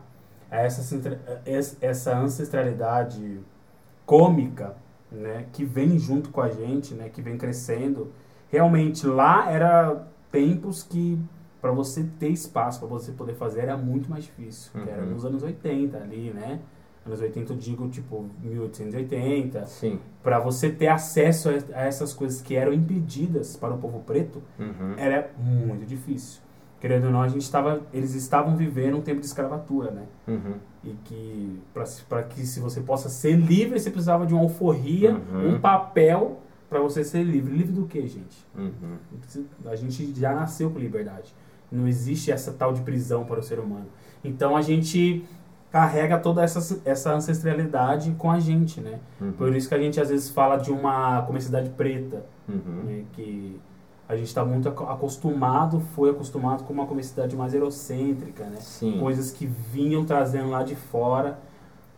a 0.50 0.56
essa, 0.58 0.82
essa 1.80 2.18
ancestralidade 2.18 3.40
cômica, 4.04 4.76
né? 5.10 5.46
Que 5.52 5.64
vem 5.64 5.98
junto 5.98 6.28
com 6.28 6.42
a 6.42 6.50
gente, 6.50 6.92
né? 6.92 7.08
Que 7.08 7.22
vem 7.22 7.38
crescendo. 7.38 8.12
Realmente, 8.50 9.06
lá 9.06 9.50
era 9.50 10.06
tempos 10.30 10.82
que 10.82 11.18
para 11.66 11.74
você 11.74 12.06
ter 12.20 12.28
espaço 12.28 12.78
para 12.78 12.86
você 12.86 13.10
poder 13.10 13.34
fazer 13.34 13.62
era 13.62 13.76
muito 13.76 14.08
mais 14.08 14.22
difícil. 14.24 14.70
Uhum. 14.72 14.86
Era 14.86 15.04
nos 15.04 15.24
anos 15.24 15.42
80 15.42 15.98
ali, 15.98 16.30
né? 16.32 16.60
Anos 17.04 17.20
80 17.20 17.52
eu 17.52 17.56
digo 17.56 17.88
tipo 17.88 18.24
1880. 18.40 19.66
Sim. 19.66 19.98
Para 20.22 20.38
você 20.38 20.70
ter 20.70 20.86
acesso 20.86 21.48
a, 21.48 21.82
essas 21.82 22.14
coisas 22.14 22.40
que 22.40 22.54
eram 22.54 22.72
impedidas 22.72 23.56
para 23.56 23.74
o 23.74 23.78
povo 23.78 23.98
preto, 24.06 24.40
uhum. 24.60 24.94
era 24.96 25.32
muito 25.36 25.84
difícil. 25.84 26.40
Querendo 26.78 27.06
ou 27.06 27.10
não, 27.10 27.22
a 27.22 27.28
gente 27.28 27.42
estava, 27.42 27.82
eles 27.92 28.14
estavam 28.14 28.56
vivendo 28.56 28.98
um 28.98 29.02
tempo 29.02 29.18
de 29.18 29.26
escravatura, 29.26 29.90
né? 29.90 30.06
Uhum. 30.28 30.54
E 30.84 30.90
que 31.04 31.60
para 32.08 32.22
que 32.22 32.46
se 32.46 32.60
você 32.60 32.80
possa 32.80 33.08
ser 33.08 33.34
livre, 33.34 33.80
você 33.80 33.90
precisava 33.90 34.24
de 34.24 34.32
uma 34.32 34.42
alforria, 34.44 35.14
uhum. 35.32 35.56
um 35.56 35.60
papel 35.60 36.42
para 36.68 36.78
você 36.78 37.02
ser 37.02 37.24
livre. 37.24 37.56
Livre 37.56 37.72
do 37.72 37.86
que, 37.86 38.06
gente? 38.06 38.46
Uhum. 38.56 38.98
A 39.64 39.74
gente 39.74 40.14
já 40.14 40.32
nasceu 40.32 40.70
com 40.70 40.78
liberdade. 40.78 41.34
Não 41.70 41.86
existe 41.88 42.30
essa 42.30 42.52
tal 42.52 42.72
de 42.72 42.80
prisão 42.82 43.24
para 43.24 43.40
o 43.40 43.42
ser 43.42 43.58
humano. 43.58 43.86
Então 44.24 44.56
a 44.56 44.62
gente 44.62 45.24
carrega 45.70 46.18
toda 46.18 46.42
essa, 46.42 46.80
essa 46.84 47.12
ancestralidade 47.12 48.12
com 48.16 48.30
a 48.30 48.38
gente, 48.38 48.80
né? 48.80 48.98
Uhum. 49.20 49.32
Por 49.32 49.54
isso 49.54 49.68
que 49.68 49.74
a 49.74 49.78
gente 49.78 50.00
às 50.00 50.08
vezes 50.08 50.30
fala 50.30 50.56
de 50.56 50.70
uma 50.70 51.22
comunidade 51.22 51.70
preta, 51.70 52.24
Uhum. 52.48 52.82
né? 52.84 53.02
que 53.12 53.60
a 54.08 54.14
gente 54.16 54.28
está 54.28 54.44
muito 54.44 54.68
aco- 54.68 54.84
acostumado, 54.84 55.80
foi 55.94 56.10
acostumado 56.10 56.62
com 56.62 56.72
uma 56.72 56.86
comunidade 56.86 57.34
mais 57.34 57.52
eurocêntrica, 57.52 58.44
né? 58.44 58.58
Sim. 58.60 58.98
Coisas 59.00 59.32
que 59.32 59.46
vinham 59.46 60.04
trazendo 60.04 60.48
lá 60.50 60.62
de 60.62 60.76
fora 60.76 61.38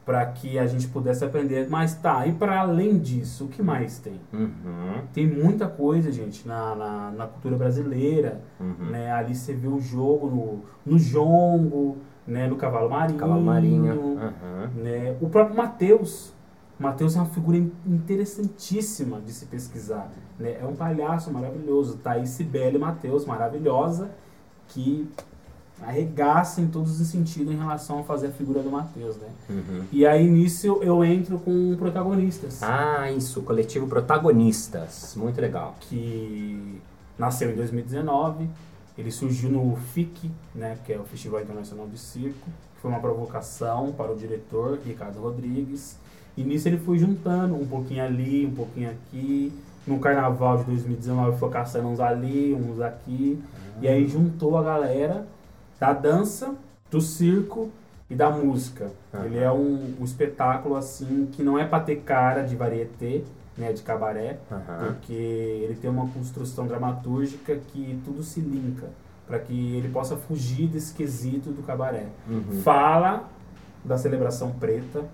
para 0.09 0.25
que 0.25 0.59
a 0.59 0.67
gente 0.67 0.88
pudesse 0.88 1.23
aprender. 1.23 1.69
Mas 1.69 1.93
tá, 1.95 2.27
e 2.27 2.33
para 2.33 2.61
além 2.61 2.99
disso, 2.99 3.45
o 3.45 3.49
que 3.49 3.62
mais 3.62 3.99
tem? 3.99 4.19
Uhum. 4.33 5.03
Tem 5.12 5.27
muita 5.27 5.69
coisa, 5.69 6.11
gente, 6.11 6.49
na, 6.49 6.75
na, 6.75 7.11
na 7.11 7.27
cultura 7.27 7.59
brasileira, 7.59 8.41
Uhum. 8.59 8.87
né? 8.91 9.12
Ali 9.12 9.35
você 9.35 9.53
vê 9.53 9.69
o 9.69 9.79
jogo 9.79 10.31
no, 10.31 10.93
no 10.95 10.99
jongo, 10.99 11.99
né? 12.27 12.47
no 12.49 12.57
cavalo 12.57 12.88
marinho. 12.88 13.19
Cavalo 13.19 13.43
marinho. 13.43 13.93
Uhum. 13.95 14.83
Né? 14.83 15.15
O 15.21 15.29
próprio 15.29 15.55
Mateus. 15.55 16.33
Mateus 16.79 17.15
é 17.15 17.19
uma 17.19 17.27
figura 17.27 17.59
in- 17.59 17.71
interessantíssima 17.87 19.21
de 19.21 19.33
se 19.33 19.45
pesquisar. 19.45 20.11
Né? 20.38 20.57
É 20.59 20.65
um 20.65 20.75
palhaço 20.75 21.31
maravilhoso. 21.31 21.99
Thaís 21.99 22.31
Sibeli 22.31 22.79
Mateus, 22.79 23.27
maravilhosa, 23.27 24.11
que 24.69 25.07
arregaça 25.82 26.61
em 26.61 26.66
todos 26.66 27.00
os 27.00 27.06
sentidos 27.06 27.52
em 27.52 27.56
relação 27.56 28.00
a 28.00 28.02
fazer 28.02 28.28
a 28.28 28.30
figura 28.30 28.62
do 28.62 28.70
Mateus. 28.70 29.16
Né? 29.16 29.28
Uhum. 29.49 29.85
E 29.92 30.06
aí 30.06 30.28
nisso 30.28 30.78
eu 30.82 31.04
entro 31.04 31.38
com 31.38 31.76
protagonistas. 31.76 32.62
Ah, 32.62 33.11
isso, 33.11 33.42
coletivo 33.42 33.87
Protagonistas. 33.87 35.14
Muito 35.16 35.40
legal. 35.40 35.76
que 35.80 36.80
nasceu 37.18 37.50
em 37.50 37.56
2019. 37.56 38.49
Ele 38.97 39.11
surgiu 39.12 39.50
no 39.50 39.76
FIC, 39.76 40.30
né, 40.54 40.76
que 40.85 40.92
é 40.92 40.99
o 40.99 41.04
Festival 41.04 41.40
Internacional 41.40 41.87
de 41.87 41.99
Circo, 41.99 42.47
que 42.75 42.80
foi 42.82 42.90
uma 42.90 43.00
provocação 43.00 43.92
para 43.92 44.11
o 44.11 44.16
diretor 44.16 44.78
Ricardo 44.85 45.20
Rodrigues. 45.20 45.97
E 46.37 46.42
nisso 46.42 46.68
ele 46.68 46.78
foi 46.78 46.99
juntando 46.99 47.54
um 47.54 47.66
pouquinho 47.66 48.04
ali, 48.04 48.47
um 48.47 48.54
pouquinho 48.54 48.90
aqui. 48.90 49.52
No 49.87 49.99
carnaval 50.00 50.58
de 50.58 50.64
2019 50.64 51.38
foi 51.38 51.49
caçando 51.49 51.88
uns 51.88 52.00
ali, 52.00 52.52
uns 52.52 52.80
aqui. 52.80 53.40
E 53.80 53.87
aí 53.87 54.06
juntou 54.08 54.58
a 54.58 54.62
galera 54.62 55.26
da 55.78 55.92
dança, 55.92 56.54
do 56.90 57.00
circo 57.00 57.70
e 58.11 58.14
da 58.14 58.30
música. 58.30 58.90
Aham. 59.12 59.25
Ele 59.25 59.38
é 59.38 59.50
um, 59.50 59.94
um 60.00 60.04
espetáculo 60.04 60.76
assim 60.76 61.28
que 61.32 61.42
não 61.42 61.58
é 61.58 61.64
para 61.64 61.82
ter 61.82 61.97
cara 61.97 62.42
de 62.42 62.56
varieté, 62.56 63.23
né, 63.56 63.73
de 63.73 63.82
cabaré, 63.82 64.38
Aham. 64.50 64.94
porque 64.94 65.12
ele 65.12 65.76
tem 65.80 65.90
uma 65.90 66.08
construção 66.08 66.66
dramatúrgica 66.66 67.56
que 67.56 68.00
tudo 68.04 68.23
se 68.23 68.40
linka 68.40 68.88
para 69.26 69.38
que 69.38 69.76
ele 69.76 69.88
possa 69.90 70.16
fugir 70.16 70.68
desse 70.68 70.94
quesito 70.94 71.50
do 71.50 71.62
cabaré. 71.62 72.06
Uhum. 72.26 72.62
Fala 72.62 73.28
da 73.85 73.99
celebração 73.99 74.52
preta, 74.52 75.04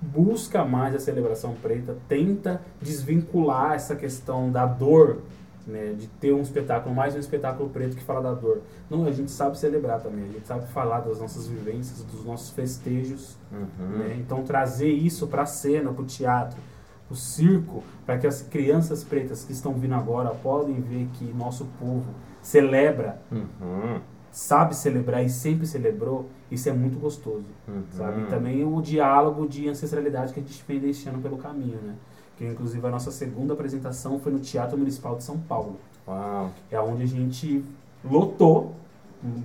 busca 0.00 0.64
mais 0.64 0.94
a 0.94 0.98
celebração 0.98 1.54
preta, 1.62 1.96
tenta 2.08 2.62
desvincular 2.80 3.74
essa 3.74 3.94
questão 3.94 4.50
da 4.50 4.64
dor, 4.64 5.18
né, 5.66 5.94
de 5.98 6.06
ter 6.08 6.32
um 6.32 6.40
espetáculo, 6.42 6.94
mais 6.94 7.14
um 7.14 7.18
espetáculo 7.18 7.68
preto 7.70 7.96
que 7.96 8.02
fala 8.02 8.20
da 8.20 8.32
dor. 8.34 8.62
Não, 8.90 9.06
a 9.06 9.12
gente 9.12 9.30
sabe 9.30 9.58
celebrar 9.58 10.00
também, 10.00 10.24
a 10.24 10.32
gente 10.32 10.46
sabe 10.46 10.66
falar 10.68 11.00
das 11.00 11.20
nossas 11.20 11.46
vivências, 11.46 12.02
dos 12.04 12.24
nossos 12.24 12.50
festejos, 12.50 13.36
Uhum. 13.52 13.98
né? 13.98 14.16
Então 14.18 14.42
trazer 14.42 14.90
isso 14.90 15.26
para 15.26 15.42
a 15.42 15.46
cena, 15.46 15.92
para 15.92 16.02
o 16.02 16.06
teatro, 16.06 16.58
para 17.06 17.12
o 17.14 17.16
circo, 17.16 17.82
para 18.06 18.18
que 18.18 18.26
as 18.26 18.42
crianças 18.42 19.04
pretas 19.04 19.44
que 19.44 19.52
estão 19.52 19.74
vindo 19.74 19.94
agora 19.94 20.30
podem 20.30 20.80
ver 20.80 21.08
que 21.14 21.24
nosso 21.32 21.66
povo 21.78 22.06
celebra, 22.40 23.20
Uhum. 23.30 24.00
sabe 24.30 24.74
celebrar 24.74 25.22
e 25.24 25.28
sempre 25.28 25.66
celebrou, 25.66 26.28
isso 26.50 26.68
é 26.68 26.72
muito 26.72 26.98
gostoso, 26.98 27.44
Uhum. 27.68 27.82
sabe? 27.90 28.22
E 28.22 28.26
também 28.26 28.64
o 28.64 28.80
diálogo 28.80 29.46
de 29.46 29.68
ancestralidade 29.68 30.32
que 30.32 30.40
a 30.40 30.42
gente 30.42 30.64
vem 30.66 30.80
deixando 30.80 31.20
pelo 31.22 31.36
caminho, 31.36 31.78
né? 31.82 31.94
Que 32.42 32.48
inclusive 32.48 32.84
a 32.84 32.90
nossa 32.90 33.12
segunda 33.12 33.52
apresentação 33.54 34.18
foi 34.18 34.32
no 34.32 34.40
Teatro 34.40 34.76
Municipal 34.76 35.14
de 35.14 35.22
São 35.22 35.38
Paulo, 35.38 35.78
Uau. 36.08 36.50
é 36.72 36.80
onde 36.80 37.04
a 37.04 37.06
gente 37.06 37.64
lotou 38.04 38.74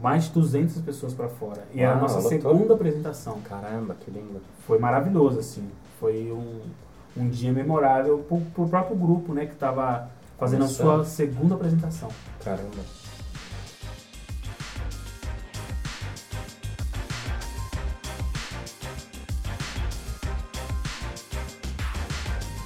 mais 0.02 0.24
de 0.24 0.32
200 0.32 0.82
pessoas 0.82 1.14
para 1.14 1.30
fora. 1.30 1.64
E 1.76 1.82
é 1.82 1.86
a 1.86 1.92
Uau, 1.92 2.02
nossa 2.02 2.16
lotou? 2.16 2.30
segunda 2.32 2.74
apresentação. 2.74 3.40
Caramba, 3.42 3.96
que 4.04 4.10
lindo. 4.10 4.42
foi 4.66 4.80
maravilhoso, 4.80 5.38
assim. 5.38 5.70
Foi 6.00 6.32
um, 6.32 6.62
um 7.16 7.30
dia 7.30 7.54
memorável 7.54 8.18
pro, 8.28 8.42
pro 8.56 8.68
próprio 8.68 8.98
grupo, 8.98 9.32
né, 9.32 9.46
que 9.46 9.54
estava 9.54 10.10
fazendo 10.40 10.64
a 10.64 10.68
sua 10.68 11.06
segunda 11.06 11.54
apresentação. 11.54 12.10
Caramba. 12.44 12.82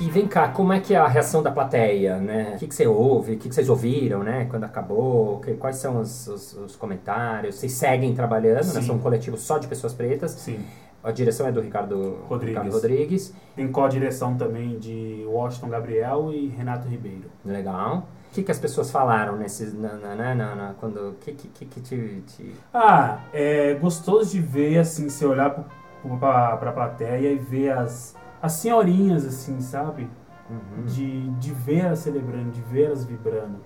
E 0.02 0.10
vem 0.10 0.28
cá, 0.28 0.48
como 0.50 0.74
é 0.74 0.80
que 0.80 0.94
é 0.94 0.98
a 0.98 1.08
reação 1.08 1.44
da 1.44 1.52
plateia, 1.52 2.18
né? 2.18 2.54
O 2.56 2.60
que, 2.60 2.68
que 2.68 2.74
você 2.76 2.88
ouve, 2.88 3.34
o 3.34 3.38
que, 3.38 3.50
que 3.50 3.54
vocês 3.56 3.70
ouviram, 3.70 4.24
né? 4.24 4.46
Quando 4.50 4.64
acabou, 4.64 5.40
que- 5.42 5.54
quais 5.54 5.76
são 5.78 6.00
os, 6.02 6.28
os- 6.28 6.54
os 6.54 6.76
comentários? 6.76 7.56
Vocês 7.56 7.74
seguem 7.74 8.14
trabalhando, 8.16 8.56
né? 8.58 8.64
Sim. 8.64 8.82
São 8.82 8.96
um 8.96 9.00
coletivo 9.00 9.38
só 9.38 9.58
de 9.58 9.68
pessoas 9.68 9.94
pretas. 9.94 10.32
Sim. 10.32 10.60
A 11.04 11.12
direção 11.12 11.48
é 11.48 11.52
do 11.52 11.62
Ricardo 11.62 12.20
Rodrigues. 12.28 12.50
Ricardo 12.58 12.74
Rodrigues. 12.74 13.34
Tem 13.56 13.72
co-direção 13.72 14.36
também 14.36 14.78
de 14.80 15.24
Washington 15.28 15.70
Gabriel 15.70 16.32
e 16.34 16.48
Renato 16.48 16.88
Ribeiro. 16.88 17.26
Legal. 17.46 18.08
O 18.30 18.34
que, 18.34 18.44
que 18.44 18.52
as 18.52 18.60
pessoas 18.60 18.90
falaram 18.90 19.36
nesses, 19.36 19.74
na, 19.74 19.94
na, 19.96 20.16
na, 20.16 20.34
na- 20.56 20.74
quando, 20.80 21.10
o 21.10 21.14
que, 21.20 21.32
que, 21.34 21.66
que, 21.66 21.82
te, 21.82 22.24
te- 22.28 22.56
Ah, 22.74 23.20
é 23.34 23.74
gostoso 23.76 24.32
de 24.32 24.40
ver, 24.40 24.78
assim, 24.78 25.10
você 25.10 25.26
olhar 25.26 25.50
pro, 25.50 26.18
pra, 26.18 26.56
pra 26.58 26.72
plateia 26.72 27.30
e 27.32 27.36
ver 27.38 27.72
as, 27.74 28.16
as 28.42 28.54
senhorinhas, 28.54 29.26
assim, 29.26 29.62
sabe? 29.62 30.10
Uhum. 30.50 30.86
De, 30.86 31.30
de 31.32 31.52
ver 31.54 31.80
elas 31.86 32.00
celebrando, 32.00 32.52
de 32.52 32.62
ver 32.62 32.86
elas 32.88 33.06
vibrando, 33.06 33.58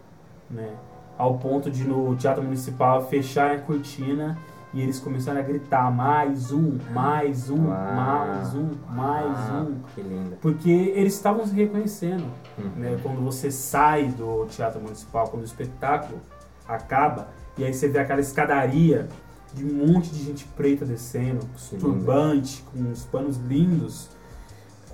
né? 0.49 0.69
Ao 1.17 1.37
ponto 1.37 1.71
de 1.71 1.83
no 1.87 2.15
Teatro 2.15 2.43
Municipal 2.43 3.07
fechar 3.07 3.51
a 3.55 3.59
cortina 3.59 4.37
e 4.73 4.81
eles 4.81 4.99
começaram 4.99 5.39
a 5.39 5.43
gritar 5.43 5.89
mais 5.89 6.51
um, 6.51 6.77
mais 6.93 7.49
um, 7.49 7.67
Uau. 7.69 7.95
mais 7.95 8.53
um, 8.53 8.69
mais 8.89 9.49
Uau, 9.49 9.61
um. 9.61 9.75
Que 9.95 10.01
lindo. 10.01 10.35
Porque 10.41 10.69
eles 10.69 11.13
estavam 11.13 11.45
se 11.47 11.53
reconhecendo, 11.55 12.25
Uhum. 12.57 12.69
né? 12.75 12.99
Quando 13.01 13.21
você 13.23 13.49
sai 13.49 14.07
do 14.09 14.45
Teatro 14.47 14.81
Municipal, 14.81 15.27
quando 15.29 15.43
o 15.43 15.45
espetáculo 15.45 16.19
acaba, 16.67 17.29
e 17.57 17.63
aí 17.63 17.73
você 17.73 17.87
vê 17.87 17.99
aquela 17.99 18.19
escadaria 18.21 19.07
de 19.53 19.63
um 19.65 19.87
monte 19.87 20.09
de 20.09 20.21
gente 20.23 20.45
preta 20.57 20.85
descendo, 20.85 21.39
Que 21.69 21.77
turbante, 21.77 22.63
com 22.73 22.91
os 22.91 23.05
panos 23.05 23.37
lindos, 23.37 24.09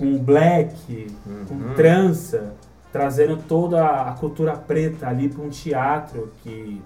com 0.02 0.18
black, 0.18 1.08
Uhum. 1.28 1.46
com 1.48 1.74
trança, 1.76 2.54
trazendo 2.92 3.38
toda 3.38 3.86
a 3.86 4.12
cultura 4.14 4.54
preta 4.54 5.08
ali 5.08 5.30
para 5.30 5.44
um 5.44 5.50
teatro 5.50 6.32
que 6.42 6.82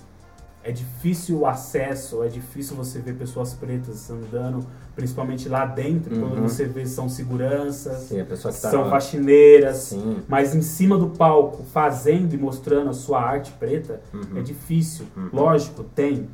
é 0.61 0.71
difícil 0.71 1.39
o 1.39 1.45
acesso, 1.45 2.23
é 2.23 2.27
difícil 2.27 2.75
você 2.75 2.99
ver 2.99 3.13
pessoas 3.15 3.53
pretas 3.53 4.09
andando, 4.09 4.65
principalmente 4.95 5.47
lá 5.47 5.63
dentro, 5.65 6.09
quando 6.19 6.37
Uhum. 6.37 6.41
você 6.47 6.65
vê 6.65 6.85
são 6.87 7.07
seguranças, 7.07 7.99
Sim, 8.09 8.23
tá 8.25 8.51
são 8.51 8.83
no- 8.85 8.89
faxineiras, 8.89 9.77
Sim. 9.77 10.17
mas 10.27 10.53
em 10.55 10.61
cima 10.63 10.97
do 10.97 11.09
palco, 11.09 11.63
fazendo 11.71 12.33
e 12.33 12.37
mostrando 12.37 12.89
a 12.89 12.93
sua 12.93 13.21
arte 13.21 13.51
preta, 13.53 14.01
Uhum. 14.13 14.37
é 14.39 14.41
difícil. 14.41 15.05
Uhum. 15.15 15.29
Lógico, 15.31 15.83
tem, 15.83 16.27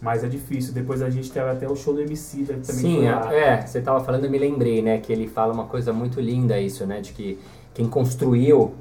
mas 0.00 0.22
é 0.22 0.28
difícil. 0.28 0.72
Depois 0.72 1.02
a 1.02 1.10
gente 1.10 1.30
teve 1.30 1.48
até 1.48 1.68
o 1.68 1.74
show 1.76 1.94
do 1.94 2.00
MC 2.00 2.44
também 2.44 2.62
Sim, 2.62 3.08
lá. 3.08 3.32
é, 3.34 3.66
você 3.66 3.80
tava 3.80 4.00
falando, 4.04 4.24
eu 4.24 4.30
me 4.30 4.38
lembrei, 4.38 4.80
né, 4.82 4.98
que 4.98 5.12
ele 5.12 5.26
fala 5.26 5.52
uma 5.52 5.64
coisa 5.64 5.92
muito 5.92 6.20
linda 6.20 6.58
isso, 6.60 6.86
né, 6.86 7.00
de 7.00 7.12
que 7.12 7.38
quem 7.74 7.88
construiu 7.88 8.74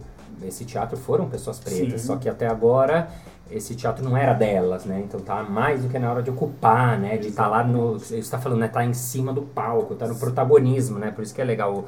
esse 0.43 0.65
teatro 0.65 0.97
foram 0.97 1.27
pessoas 1.27 1.59
pretas, 1.59 2.01
Sim. 2.01 2.07
só 2.07 2.15
que 2.15 2.29
até 2.29 2.47
agora 2.47 3.09
esse 3.49 3.75
teatro 3.75 4.03
não 4.03 4.15
era 4.15 4.33
delas, 4.33 4.85
né, 4.85 5.01
então 5.03 5.19
tá 5.19 5.41
mais 5.41 5.81
do 5.81 5.89
que 5.89 5.97
na 5.97 6.11
hora 6.11 6.21
de 6.21 6.29
ocupar, 6.29 6.99
né, 6.99 7.17
de 7.17 7.29
estar 7.29 7.47
lá 7.47 7.63
no, 7.63 7.93
você 7.93 8.17
está 8.17 8.37
falando, 8.37 8.59
né, 8.59 8.67
tá 8.67 8.85
em 8.85 8.93
cima 8.93 9.33
do 9.33 9.41
palco, 9.41 9.95
tá 9.95 10.07
no 10.07 10.15
protagonismo, 10.15 10.99
né, 10.99 11.11
por 11.11 11.23
isso 11.23 11.33
que 11.33 11.41
é 11.41 11.45
legal, 11.45 11.85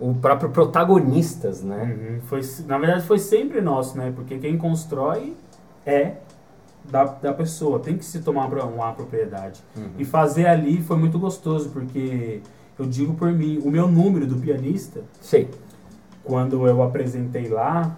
o, 0.00 0.10
o 0.10 0.14
próprio 0.14 0.50
protagonistas, 0.50 1.62
né, 1.62 1.96
Uhum. 1.96 2.20
Foi, 2.22 2.40
na 2.66 2.78
verdade, 2.78 3.04
foi 3.06 3.18
sempre 3.18 3.60
nosso, 3.60 3.96
né? 3.96 4.12
Porque 4.14 4.38
quem 4.38 4.56
constrói 4.56 5.34
é 5.86 6.14
da, 6.90 7.04
da 7.04 7.32
pessoa. 7.32 7.78
Tem 7.78 7.96
que 7.96 8.04
se 8.04 8.20
tomar 8.20 8.46
uma, 8.46 8.64
uma 8.64 8.92
propriedade. 8.92 9.60
Uhum. 9.76 9.90
E 9.98 10.04
fazer 10.04 10.46
ali 10.46 10.82
foi 10.82 10.96
muito 10.96 11.18
gostoso, 11.18 11.70
porque 11.70 12.40
eu 12.78 12.86
digo 12.86 13.14
por 13.14 13.30
mim, 13.32 13.60
o 13.64 13.70
meu 13.70 13.88
número 13.88 14.26
do 14.26 14.36
pianista, 14.36 15.02
sei, 15.20 15.48
quando 16.24 16.66
eu 16.66 16.82
apresentei 16.82 17.48
lá, 17.48 17.96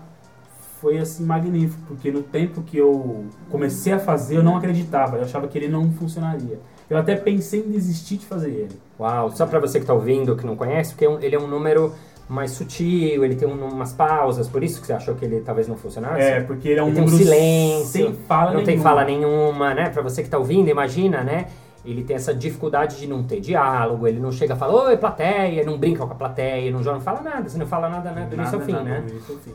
foi 0.81 0.99
assim 0.99 1.25
magnífico, 1.25 1.83
porque 1.89 2.11
no 2.11 2.23
tempo 2.23 2.63
que 2.63 2.77
eu 2.77 3.25
comecei 3.51 3.93
a 3.93 3.99
fazer, 3.99 4.37
eu 4.37 4.43
não 4.43 4.57
acreditava, 4.57 5.17
eu 5.17 5.23
achava 5.23 5.49
que 5.49 5.57
ele 5.57 5.69
não 5.69 5.91
funcionaria. 5.93 6.61
Eu 6.91 6.99
até 6.99 7.17
pensei 7.17 7.61
em 7.61 7.71
desistir 7.71 8.19
de 8.19 8.27
fazer 8.27 8.51
ele. 8.51 8.79
Uau, 9.01 9.31
só 9.31 9.47
pra 9.47 9.59
você 9.59 9.81
que 9.81 9.87
tá 9.87 9.95
ouvindo, 9.95 10.37
que 10.37 10.45
não 10.45 10.57
conhece, 10.57 10.93
porque 10.93 11.07
é 11.07 11.27
ele 11.27 11.35
é 11.35 11.39
um 11.39 11.47
número 11.47 11.95
mais 12.29 12.53
sutil, 12.53 13.25
ele 13.25 13.35
tem 13.35 13.47
um- 13.47 13.69
umas 13.69 13.93
pausas, 13.93 14.49
por 14.49 14.63
isso 14.65 14.81
que 14.81 14.87
você 14.87 14.93
achou 14.95 15.15
que 15.15 15.25
ele 15.25 15.41
talvez 15.41 15.69
não 15.69 15.77
funcionasse? 15.77 16.23
É, 16.23 16.41
porque 16.41 16.69
ele 16.69 16.81
é 16.81 16.83
um 16.83 16.87
Ele 16.89 16.97
tem 16.97 17.05
um 17.05 17.09
silêncio, 17.09 17.87
sem 17.87 18.13
fala 18.27 18.53
não 18.53 18.59
tem 18.65 18.77
nenhuma. 18.77 18.83
fala 18.83 19.05
nenhuma, 19.05 19.75
né? 19.75 19.91
Pra 19.91 20.03
você 20.03 20.23
que 20.23 20.29
tá 20.29 20.39
ouvindo, 20.39 20.69
imagina, 20.69 21.23
né? 21.23 21.47
Ele 21.85 22.03
tem 22.03 22.17
essa 22.17 22.33
dificuldade 22.33 22.97
de 22.97 23.07
não 23.07 23.23
ter 23.23 23.41
diálogo, 23.41 24.09
ele 24.09 24.19
não 24.19 24.33
chega 24.33 24.55
e 24.55 24.57
fala, 24.57 24.87
oi, 24.87 24.97
plateia, 24.97 25.63
não 25.65 25.77
brinca 25.77 26.07
com 26.07 26.13
a 26.15 26.17
plateia, 26.17 26.71
não, 26.73 26.81
não 26.81 26.99
fala 26.99 27.21
nada, 27.21 27.47
você 27.47 27.59
não 27.59 27.67
fala 27.67 27.91
nada, 27.91 28.11
né, 28.11 28.25
do 28.27 28.35
início 28.37 28.55
ao 28.55 28.61
Nada, 28.61 28.65
fim, 28.65 28.73
nada, 28.73 28.85
né? 29.03 29.05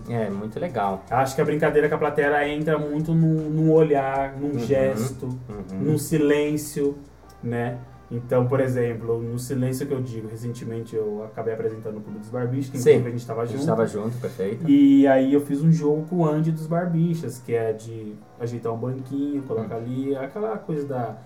fim. 0.06 0.14
É, 0.14 0.30
muito 0.30 0.60
legal. 0.60 1.02
Acho 1.10 1.34
que 1.34 1.42
a 1.42 1.46
brincadeira 1.46 1.90
com 1.90 1.96
a 1.96 1.98
plateia 1.98 2.48
entra 2.48 2.78
muito 2.78 3.16
num, 3.16 3.50
num 3.50 3.72
olhar, 3.72 4.34
num 4.40 4.52
Uhum. 4.52 4.60
gesto, 4.60 5.26
Uhum. 5.26 5.80
num 5.82 5.98
silêncio, 5.98 6.96
né? 7.44 7.78
Então, 8.12 8.48
por 8.48 8.60
exemplo, 8.60 9.22
no 9.22 9.38
silêncio 9.38 9.86
que 9.86 9.94
eu 9.94 10.02
digo, 10.02 10.28
recentemente 10.28 10.96
eu 10.96 11.24
acabei 11.24 11.54
apresentando 11.54 11.98
o 11.98 12.02
Clube 12.02 12.18
dos 12.20 12.30
Barbichos, 12.30 12.72
que 12.72 12.80
Sim. 12.80 12.98
a 13.06 13.10
gente 13.10 13.18
estava 13.18 13.42
A 13.44 13.46
gente 13.46 13.54
junto. 13.60 13.62
estava 13.62 13.86
junto, 13.86 14.18
perfeito. 14.18 14.68
E 14.68 15.06
aí 15.08 15.32
eu 15.32 15.42
fiz 15.42 15.62
um 15.62 15.72
jogo 15.72 16.06
com 16.10 16.16
o 16.18 16.26
Andy 16.28 16.52
dos 16.52 16.66
Barbichas, 16.66 17.40
que 17.46 17.54
é 17.54 17.72
de 17.72 18.16
ajeitar 18.40 18.74
um 18.74 18.78
banquinho, 18.78 19.44
colocar 19.44 19.76
ali, 19.76 20.16
aquela 20.16 20.58
coisa 20.58 20.88
da, 20.88 21.18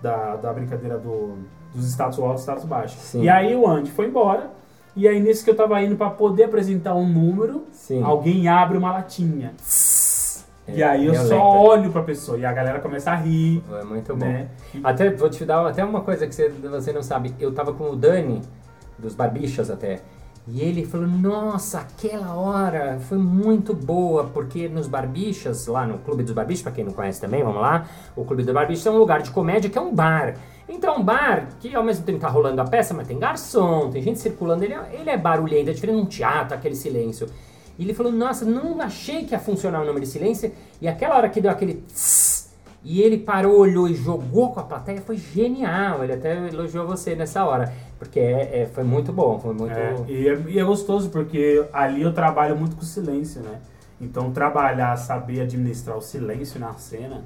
da, 0.00 0.36
da 0.36 0.52
brincadeira 0.52 0.96
do, 0.96 1.38
dos 1.74 1.84
status 1.88 2.20
altos 2.20 2.42
e 2.42 2.44
status 2.44 2.64
baixos. 2.64 3.00
Sim. 3.00 3.22
E 3.22 3.28
aí 3.28 3.56
o 3.56 3.66
Andy 3.66 3.90
foi 3.90 4.06
embora, 4.06 4.52
e 4.94 5.08
aí 5.08 5.20
nesse 5.20 5.42
que 5.42 5.50
eu 5.50 5.56
tava 5.56 5.82
indo 5.82 5.96
para 5.96 6.10
poder 6.10 6.44
apresentar 6.44 6.94
um 6.94 7.08
número, 7.08 7.64
Sim. 7.72 8.00
alguém 8.02 8.46
abre 8.46 8.78
uma 8.78 8.92
latinha. 8.92 9.54
E 10.68 10.82
aí 10.82 11.06
eu, 11.06 11.14
só 11.14 11.60
olho 11.62 11.90
pra 11.90 12.02
pessoa, 12.02 12.38
e 12.38 12.44
a 12.44 12.52
galera 12.52 12.78
começa 12.80 13.10
a 13.10 13.14
rir, 13.14 13.62
É 13.80 13.84
muito 13.84 14.14
bom. 14.14 14.26
né? 14.26 14.48
Até 14.84 15.10
vou 15.10 15.30
te 15.30 15.44
dar 15.44 15.66
até 15.66 15.84
uma 15.84 16.02
coisa 16.02 16.26
que 16.26 16.34
você, 16.34 16.48
você 16.48 16.92
não 16.92 17.02
sabe. 17.02 17.34
Eu 17.40 17.52
tava 17.52 17.72
com 17.72 17.90
o 17.90 17.96
Dani, 17.96 18.42
dos 18.98 19.14
Barbichas 19.14 19.70
até. 19.70 20.00
E 20.50 20.62
ele 20.62 20.84
falou, 20.86 21.06
nossa, 21.06 21.80
aquela 21.80 22.34
hora 22.34 22.98
foi 23.00 23.18
muito 23.18 23.74
boa, 23.74 24.24
porque 24.24 24.66
nos 24.66 24.86
Barbichas, 24.86 25.66
lá 25.66 25.86
no 25.86 25.98
Clube 25.98 26.22
dos 26.22 26.32
Barbichas, 26.32 26.62
pra 26.62 26.72
quem 26.72 26.84
não 26.84 26.92
conhece 26.92 27.20
também, 27.20 27.42
vamos 27.42 27.60
lá, 27.60 27.86
o 28.16 28.24
Clube 28.24 28.42
dos 28.42 28.54
Barbichas 28.54 28.86
é 28.86 28.90
um 28.90 28.96
lugar 28.96 29.20
de 29.20 29.30
comédia 29.30 29.68
que 29.68 29.76
é 29.76 29.80
um 29.80 29.94
bar. 29.94 30.36
Então 30.66 30.94
é 30.94 30.98
um 30.98 31.02
bar 31.02 31.48
que 31.60 31.74
ao 31.74 31.82
mesmo 31.84 32.04
tempo 32.04 32.18
tá 32.18 32.28
rolando 32.28 32.60
a 32.62 32.64
peça, 32.64 32.94
mas 32.94 33.06
tem 33.06 33.18
garçom, 33.18 33.90
tem 33.90 34.00
gente 34.02 34.18
circulando, 34.18 34.64
ele 34.64 34.72
é, 34.72 34.80
ele 34.98 35.10
é 35.10 35.18
barulhento, 35.18 35.68
é 35.68 35.72
diferente 35.74 35.96
de 35.96 36.02
um 36.02 36.06
teatro, 36.06 36.54
aquele 36.54 36.74
silêncio. 36.74 37.28
E 37.78 37.84
ele 37.84 37.94
falou, 37.94 38.10
nossa, 38.10 38.44
não 38.44 38.80
achei 38.80 39.24
que 39.24 39.32
ia 39.32 39.38
funcionar 39.38 39.80
o 39.82 39.86
número 39.86 40.04
de 40.04 40.10
silêncio, 40.10 40.52
e 40.80 40.88
aquela 40.88 41.16
hora 41.16 41.28
que 41.28 41.40
deu 41.40 41.50
aquele 41.50 41.74
tss, 41.74 42.48
e 42.82 43.02
ele 43.02 43.18
parou, 43.18 43.58
olhou 43.58 43.88
e 43.88 43.94
jogou 43.94 44.52
com 44.52 44.60
a 44.60 44.62
plateia, 44.62 45.00
foi 45.00 45.16
genial. 45.16 46.02
Ele 46.02 46.12
até 46.12 46.48
elogiou 46.48 46.86
você 46.86 47.14
nessa 47.14 47.44
hora, 47.44 47.72
porque 47.98 48.18
é, 48.18 48.62
é- 48.62 48.66
foi 48.66 48.84
muito 48.84 49.12
bom, 49.12 49.38
foi 49.38 49.52
muito... 49.52 49.72
É, 49.72 49.94
e, 50.08 50.28
é, 50.28 50.42
e 50.48 50.58
é 50.58 50.64
gostoso 50.64 51.10
porque 51.10 51.64
ali 51.72 52.02
eu 52.02 52.12
trabalho 52.12 52.56
muito 52.56 52.76
com 52.76 52.82
silêncio, 52.82 53.42
né? 53.42 53.60
Então 54.00 54.30
trabalhar, 54.32 54.96
saber 54.96 55.40
administrar 55.42 55.96
o 55.96 56.00
silêncio 56.00 56.58
na 56.60 56.72
cena, 56.74 57.24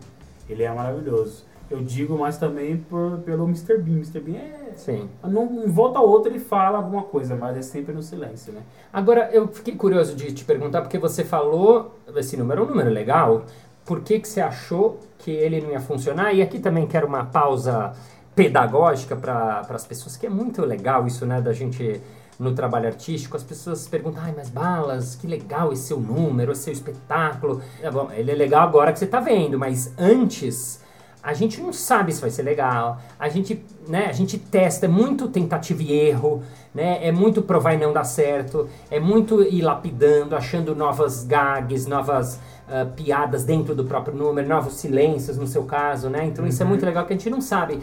ele 0.49 0.63
é 0.63 0.73
maravilhoso. 0.73 1.45
Eu 1.71 1.83
digo 1.83 2.19
mais 2.19 2.37
também 2.37 2.77
por, 2.77 3.19
pelo 3.19 3.45
Mr. 3.45 3.79
Bean. 3.79 3.97
Mr. 3.97 4.21
Bean 4.21 4.39
é. 4.39 4.73
Sim. 4.77 5.09
Num, 5.25 5.65
em 5.65 5.69
volta 5.69 5.99
a 5.99 6.03
outra 6.03 6.31
ele 6.31 6.41
fala 6.41 6.79
alguma 6.79 7.03
coisa, 7.03 7.35
mas 7.37 7.57
é 7.57 7.63
sempre 7.63 7.95
no 7.95 8.03
silêncio, 8.03 8.53
né? 8.53 8.63
Agora, 8.93 9.31
eu 9.33 9.49
fiquei 9.49 9.75
curioso 9.75 10.15
de 10.15 10.33
te 10.33 10.45
perguntar, 10.45 10.83
porque 10.83 10.99
você 10.99 11.25
falou, 11.25 11.95
esse 12.17 12.37
número 12.37 12.63
é 12.63 12.65
um 12.65 12.69
número 12.69 12.91
legal, 12.91 13.45
por 13.85 14.01
que, 14.01 14.21
que 14.21 14.29
você 14.29 14.41
achou 14.41 15.01
que 15.19 15.31
ele 15.31 15.61
não 15.61 15.71
ia 15.71 15.81
funcionar? 15.81 16.33
E 16.33 16.43
aqui 16.43 16.59
também 16.59 16.87
quero 16.87 17.07
uma 17.07 17.25
pausa 17.25 17.93
pedagógica 18.35 19.15
para 19.17 19.61
as 19.69 19.87
pessoas, 19.87 20.17
que 20.17 20.27
é 20.27 20.31
muito 20.31 20.63
legal 20.65 21.07
isso, 21.07 21.27
né, 21.27 21.41
da 21.41 21.53
gente 21.53 22.01
no 22.39 22.55
trabalho 22.55 22.89
artístico, 22.89 23.37
as 23.37 23.43
pessoas 23.43 23.87
perguntam, 23.87 24.23
ai, 24.23 24.35
mas 24.37 24.51
Balas, 24.51 25.15
que 25.15 25.27
legal 25.27 25.73
esse 25.73 25.83
seu 25.83 26.01
número, 26.01 26.53
esse 26.53 26.63
seu 26.63 26.73
espetáculo. 26.73 27.63
É 27.81 27.91
bom, 27.91 28.11
ele 28.11 28.31
é 28.31 28.35
legal 28.35 28.67
agora 28.67 28.93
que 28.93 28.99
você 28.99 29.05
está 29.05 29.21
vendo, 29.21 29.59
mas 29.59 29.93
antes 29.97 30.82
a 31.23 31.33
gente 31.35 31.61
não 31.61 31.73
sabe 31.73 32.13
se 32.13 32.21
vai 32.21 32.31
ser 32.31 32.43
legal. 32.43 33.01
A 33.19 33.29
gente, 33.29 33.65
né, 33.87 34.07
a 34.07 34.13
gente 34.13 34.37
testa, 34.39 34.87
é 34.87 34.89
muito 34.89 35.29
tentativa 35.29 35.83
e 35.83 35.93
erro, 35.93 36.43
né? 36.75 37.07
É 37.07 37.13
muito 37.13 37.43
provar 37.43 37.75
e 37.75 37.77
não 37.77 37.93
dar 37.93 38.05
certo, 38.05 38.69
é 38.91 38.99
muito 38.99 39.43
ir 39.43 39.63
lapidando, 39.63 40.35
achando 40.35 40.75
novas 40.75 41.25
gags, 41.25 41.87
novas 41.87 42.41
ah, 42.69 42.87
piadas 42.97 43.45
dentro 43.45 43.75
do 43.75 43.85
próprio 43.85 44.15
número, 44.15 44.49
novos 44.49 44.75
silêncios 44.75 45.37
no 45.37 45.47
seu 45.47 45.65
caso, 45.65 46.09
né? 46.09 46.25
Então 46.25 46.47
isso 46.47 46.63
é 46.63 46.67
muito 46.67 46.85
legal 46.85 47.07
que 47.07 47.13
a 47.13 47.17
gente 47.17 47.31
não 47.31 47.41
sabe. 47.41 47.81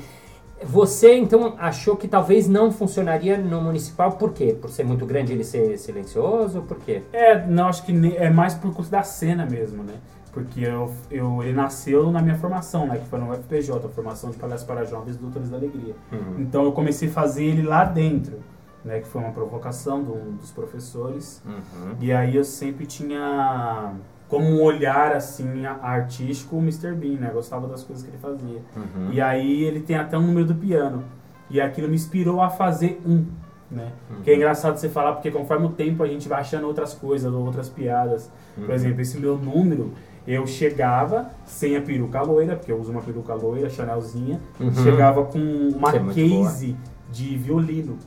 Você 0.64 1.16
então 1.16 1.54
achou 1.58 1.96
que 1.96 2.08
talvez 2.08 2.50
não 2.50 2.72
funcionaria 2.72 3.38
no 3.38 3.62
municipal, 3.62 4.14
por 4.14 4.34
quê? 4.34 4.58
Por 4.60 4.70
ser 4.70 4.84
muito 4.84 5.06
grande 5.06 5.32
ele 5.32 5.44
ser 5.44 5.78
silencioso, 5.78 6.62
por 6.64 6.78
quê? 6.80 7.02
É, 7.14 7.46
não, 7.46 7.68
acho 7.68 7.86
que 7.86 7.94
é 8.18 8.30
mais 8.30 8.56
por 8.56 8.74
conta 8.74 8.90
da 8.90 9.04
cena 9.04 9.46
mesmo, 9.46 9.84
né? 9.84 9.94
Porque 10.32 10.62
eu, 10.62 10.94
eu, 11.10 11.44
ele 11.44 11.54
nasceu 11.54 12.12
na 12.12 12.22
minha 12.22 12.38
formação, 12.38 12.88
né? 12.88 12.98
Que 13.00 13.08
foi 13.08 13.20
no 13.20 13.34
FPJ, 13.34 13.86
a 13.86 13.90
formação 13.90 14.30
de 14.30 14.38
palhaço 14.38 14.66
para 14.66 14.86
jovens 14.86 15.18
doutores 15.18 15.50
da 15.50 15.58
alegria. 15.58 15.96
Então 16.38 16.64
eu 16.64 16.72
comecei 16.72 17.10
a 17.10 17.12
fazer 17.12 17.46
ele 17.46 17.64
lá 17.64 17.84
dentro, 17.84 18.40
né? 18.86 19.00
Que 19.00 19.08
foi 19.08 19.22
uma 19.22 19.32
provocação 19.32 20.04
de 20.04 20.12
um 20.12 20.36
dos 20.36 20.52
professores. 20.52 21.42
Uhum. 21.46 21.96
E 22.00 22.12
aí 22.12 22.36
eu 22.36 22.44
sempre 22.44 22.86
tinha 22.86 23.94
como 24.28 24.46
um 24.46 24.62
olhar, 24.62 25.16
assim, 25.16 25.66
artístico 25.66 26.58
o 26.58 26.60
Mr. 26.60 26.94
Bean, 26.94 27.20
né? 27.20 27.30
Eu 27.30 27.34
gostava 27.34 27.68
das 27.68 27.84
coisas 27.84 28.06
que 28.06 28.12
ele 28.12 28.20
fazia. 28.20 28.62
Uhum. 28.76 29.12
E 29.12 29.20
aí 29.20 29.64
ele 29.64 29.80
tem 29.80 29.96
até 29.96 30.18
um 30.18 30.28
número 30.28 30.46
do 30.46 30.56
piano. 30.56 31.04
E 31.50 31.60
aquilo 31.60 31.88
me 31.88 31.96
inspirou 31.96 32.40
a 32.40 32.50
fazer 32.50 33.02
um, 33.04 33.26
né? 33.72 33.92
Que 34.24 34.32
é 34.32 34.36
engraçado 34.36 34.78
você 34.78 34.88
falar, 34.88 35.14
porque 35.14 35.32
conforme 35.32 35.66
o 35.66 35.70
tempo 35.70 36.04
a 36.04 36.08
gente 36.08 36.30
vai 36.30 36.42
achando 36.42 36.68
outras 36.68 36.94
coisas, 36.94 37.34
outras 37.34 37.70
piadas. 37.70 38.32
Por 38.56 38.70
exemplo, 38.72 39.02
esse 39.02 39.18
meu 39.18 39.38
número, 39.38 39.94
eu 40.28 40.46
chegava 40.48 41.30
sem 41.46 41.76
a 41.76 41.82
peruca 41.82 42.22
loira, 42.22 42.56
porque 42.56 42.72
eu 42.72 42.80
uso 42.80 42.92
uma 42.92 43.02
peruca 43.02 43.34
loira, 43.34 43.70
chanelzinha. 43.70 44.40
Uhum. 44.60 44.72
Chegava 44.74 45.26
com 45.26 45.40
uma 45.40 45.90
é 45.96 46.00
case 46.14 46.76
de 47.12 47.36
violino. 47.38 47.98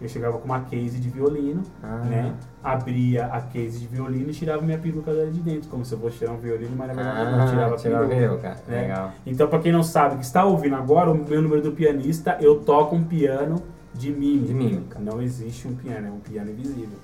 Eu 0.00 0.08
chegava 0.08 0.36
com 0.36 0.44
uma 0.46 0.60
case 0.62 0.98
de 0.98 1.08
violino, 1.08 1.62
Ah. 1.80 1.98
né? 1.98 2.34
Abria 2.64 3.26
a 3.26 3.40
case 3.40 3.78
de 3.78 3.86
violino 3.86 4.30
e 4.30 4.32
tirava 4.32 4.60
minha 4.62 4.76
peruca 4.78 5.12
dela 5.14 5.30
de 5.30 5.38
dentro, 5.40 5.68
como 5.68 5.84
se 5.84 5.94
eu 5.94 5.98
fosse 6.00 6.18
tirar 6.18 6.32
um 6.32 6.38
violino, 6.38 6.74
mas 6.76 6.88
na 6.88 6.94
verdade 6.94 7.30
não, 7.30 7.40
Ah, 7.40 7.46
tirava 7.46 7.74
a 7.74 7.78
tirava 7.78 8.04
a 8.06 8.08
peruca. 8.08 8.56
né? 8.66 8.80
Legal. 8.82 9.12
Então, 9.24 9.46
pra 9.46 9.60
quem 9.60 9.70
não 9.70 9.82
sabe, 9.84 10.16
que 10.16 10.24
está 10.24 10.44
ouvindo 10.44 10.74
agora, 10.74 11.08
o 11.10 11.14
meu 11.14 11.40
número 11.40 11.62
do 11.62 11.70
pianista, 11.70 12.36
eu 12.40 12.56
toco 12.60 12.96
um 12.96 13.04
piano 13.04 13.62
de 13.94 14.10
mímica. 14.12 14.46
De 14.48 14.54
mímica. 14.54 14.98
Não 14.98 15.22
existe 15.22 15.68
um 15.68 15.74
piano, 15.76 16.08
é 16.08 16.10
um 16.10 16.18
piano 16.18 16.50
invisível. 16.50 16.98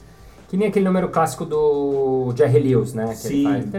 Que 0.48 0.56
nem 0.56 0.68
aquele 0.68 0.84
número 0.86 1.08
clássico 1.10 1.44
do 1.44 2.32
Jerry 2.36 2.60
Lewis, 2.60 2.94
né? 2.94 3.08
Que 3.08 3.14
Sim. 3.16 3.70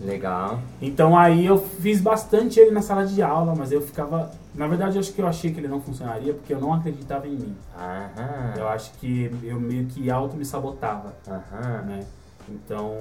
Legal. 0.00 0.60
Então 0.80 1.18
aí 1.18 1.44
eu 1.44 1.58
fiz 1.58 2.00
bastante 2.00 2.60
ele 2.60 2.70
na 2.70 2.80
sala 2.80 3.04
de 3.04 3.20
aula, 3.20 3.54
mas 3.56 3.72
eu 3.72 3.80
ficava. 3.80 4.30
Na 4.54 4.68
verdade, 4.68 4.96
eu 4.96 5.00
acho 5.00 5.12
que 5.12 5.20
eu 5.20 5.26
achei 5.26 5.52
que 5.52 5.58
ele 5.58 5.66
não 5.68 5.80
funcionaria 5.80 6.32
porque 6.32 6.54
eu 6.54 6.60
não 6.60 6.72
acreditava 6.72 7.26
em 7.26 7.32
mim. 7.32 7.56
Aham. 7.76 8.54
Eu 8.56 8.68
acho 8.68 8.92
que 8.94 9.30
eu 9.42 9.58
meio 9.60 9.86
que 9.86 10.08
auto 10.08 10.36
me 10.36 10.44
sabotava, 10.44 11.12
Aham. 11.26 11.82
né? 11.82 12.06
Então 12.48 12.92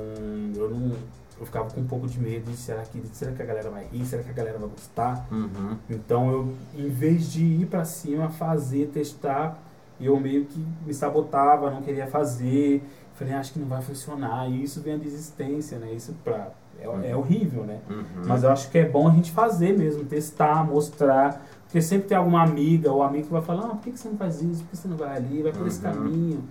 eu 0.56 0.70
não. 0.72 0.91
Eu 1.39 1.46
ficava 1.46 1.70
com 1.70 1.80
um 1.82 1.86
pouco 1.86 2.08
de 2.08 2.20
medo 2.20 2.50
de 2.50 2.58
será 2.58 2.82
que, 2.82 3.00
será 3.13 3.32
que 3.32 3.43
a 3.43 3.46
galera 3.46 3.70
vai 3.70 3.86
rir? 3.91 4.04
Será 4.04 4.24
que 4.24 4.32
a 4.32 4.34
galera 4.34 4.58
vai 4.58 4.67
gostar? 4.67 5.28
Uhum. 5.32 5.78
Então 5.88 6.32
eu, 6.32 6.54
em 6.76 6.89
vez 6.89 7.32
de 7.32 7.43
ir 7.43 7.67
pra 7.67 7.86
cima, 7.86 8.28
fazer, 8.30 8.88
testar, 8.88 9.56
eu 10.00 10.20
meio 10.20 10.46
que 10.46 10.64
me 10.86 10.94
sabotava, 10.94 11.70
não 11.72 11.82
queria 11.82 12.08
fazer. 12.08 12.84
Falei, 13.16 13.34
"Ah, 13.34 13.40
acho 13.40 13.54
que 13.54 13.60
não 13.60 13.68
vai 13.68 13.82
funcionar. 13.82 14.48
E 14.50 14.64
isso 14.64 14.80
vem 14.82 14.94
a 14.94 14.98
desistência, 14.98 15.80
né? 15.80 15.92
Isso 15.92 16.14
pra, 16.24 16.52
é, 16.80 17.10
é 17.12 17.16
horrível, 17.16 17.64
né? 17.64 17.80
Uhum. 17.90 18.06
Mas 18.28 18.44
eu 18.44 18.52
acho 18.52 18.70
que 18.70 18.78
é 18.78 18.88
bom 18.88 19.08
a 19.08 19.12
gente 19.12 19.32
fazer 19.32 19.76
mesmo, 19.78 20.04
testar, 20.06 20.64
mostrar. 20.66 21.44
Porque 21.64 21.82
sempre 21.82 22.08
tem 22.10 22.18
alguma 22.18 22.44
amiga 22.44 22.92
ou 22.92 23.02
amigo 23.04 23.26
que 23.26 23.34
vai 23.34 23.42
falar, 23.42 23.66
ah, 23.66 23.70
por 23.70 23.80
que 23.82 23.92
que 23.92 24.00
você 24.00 24.08
não 24.08 24.18
faz 24.18 24.42
isso? 24.42 24.64
Por 24.64 24.70
que 24.70 24.78
você 24.78 24.88
não 24.88 24.96
vai 24.98 25.18
ali? 25.18 25.42
Vai 25.42 25.52
por 25.52 25.66
esse 25.68 25.84
Uhum. 25.86 25.92
caminho. 25.94 26.44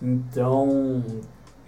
Então, 0.00 1.02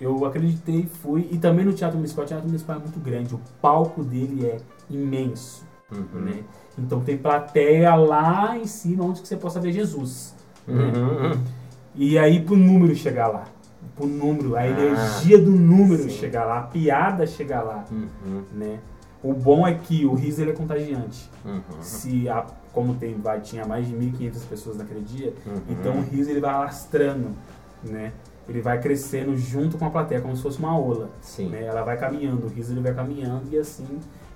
eu 0.01 0.25
acreditei, 0.27 0.87
fui. 0.87 1.29
E 1.31 1.39
também 1.39 1.65
no 1.65 1.73
Teatro 1.73 1.97
Municipal, 1.97 2.25
o 2.25 2.29
Teatro 2.29 2.47
Municipal 2.47 2.77
é 2.77 2.79
muito 2.81 2.99
grande. 3.01 3.35
O 3.35 3.41
palco 3.63 4.03
dele 4.03 4.47
é 4.47 4.57
imenso, 4.91 5.65
Uhum. 5.93 6.21
né? 6.21 6.43
Então 6.77 7.01
tem 7.01 7.17
plateia 7.17 7.95
lá 7.95 8.59
em 8.59 8.67
cima 8.67 9.05
onde 9.05 9.23
que 9.23 9.29
você 9.29 9.37
possa 9.37 9.61
ver 9.61 9.73
Jesus. 9.73 10.35
Né? 10.67 10.85
Uhum. 10.85 11.41
E 11.95 12.19
aí 12.19 12.41
pro 12.43 12.57
número 12.57 12.95
chegar 12.95 13.29
lá. 13.29 13.45
Pro 13.97 14.07
número, 14.07 14.57
a 14.57 14.61
Ah, 14.61 14.67
energia 14.69 15.39
do 15.39 15.51
número 15.53 16.05
sim. 16.05 16.09
chegar 16.11 16.45
lá, 16.45 16.59
a 16.59 16.63
piada 16.63 17.27
chegar 17.27 17.63
lá, 17.63 17.85
Uhum. 17.91 18.43
né? 18.53 18.79
O 19.23 19.33
bom 19.33 19.67
é 19.67 19.75
que 19.75 20.05
o 20.05 20.15
riso 20.15 20.43
ele 20.43 20.51
é 20.51 20.55
contagiante. 20.55 21.31
Uhum. 21.45 21.61
Se 21.81 22.29
a, 22.29 22.45
como 22.73 22.95
tem, 22.95 23.15
vai, 23.21 23.41
tinha 23.41 23.65
mais 23.67 23.87
de 23.87 23.95
1.500 23.95 24.45
pessoas 24.49 24.77
naquele 24.77 25.01
dia, 25.01 25.33
Uhum. 25.47 25.61
então 25.69 25.99
o 25.99 26.03
riso 26.03 26.31
ele 26.31 26.41
vai 26.41 26.53
alastrando, 26.53 27.29
né? 27.83 28.13
Ele 28.49 28.61
vai 28.61 28.79
crescendo 28.81 29.35
junto 29.37 29.79
com 29.79 29.87
a 29.87 29.91
plateia, 29.91 30.21
como 30.21 30.37
se 30.37 30.43
fosse 30.43 30.59
uma 30.59 30.77
ola. 30.79 31.09
Sim. 31.21 31.49
né? 31.49 31.65
Ela 31.65 31.83
vai 31.83 31.97
caminhando, 31.97 32.47
o 32.47 32.51
riso 32.51 32.73
ele 32.73 32.81
vai 32.81 32.93
caminhando 32.93 33.45
e 33.51 33.57
assim 33.59 33.87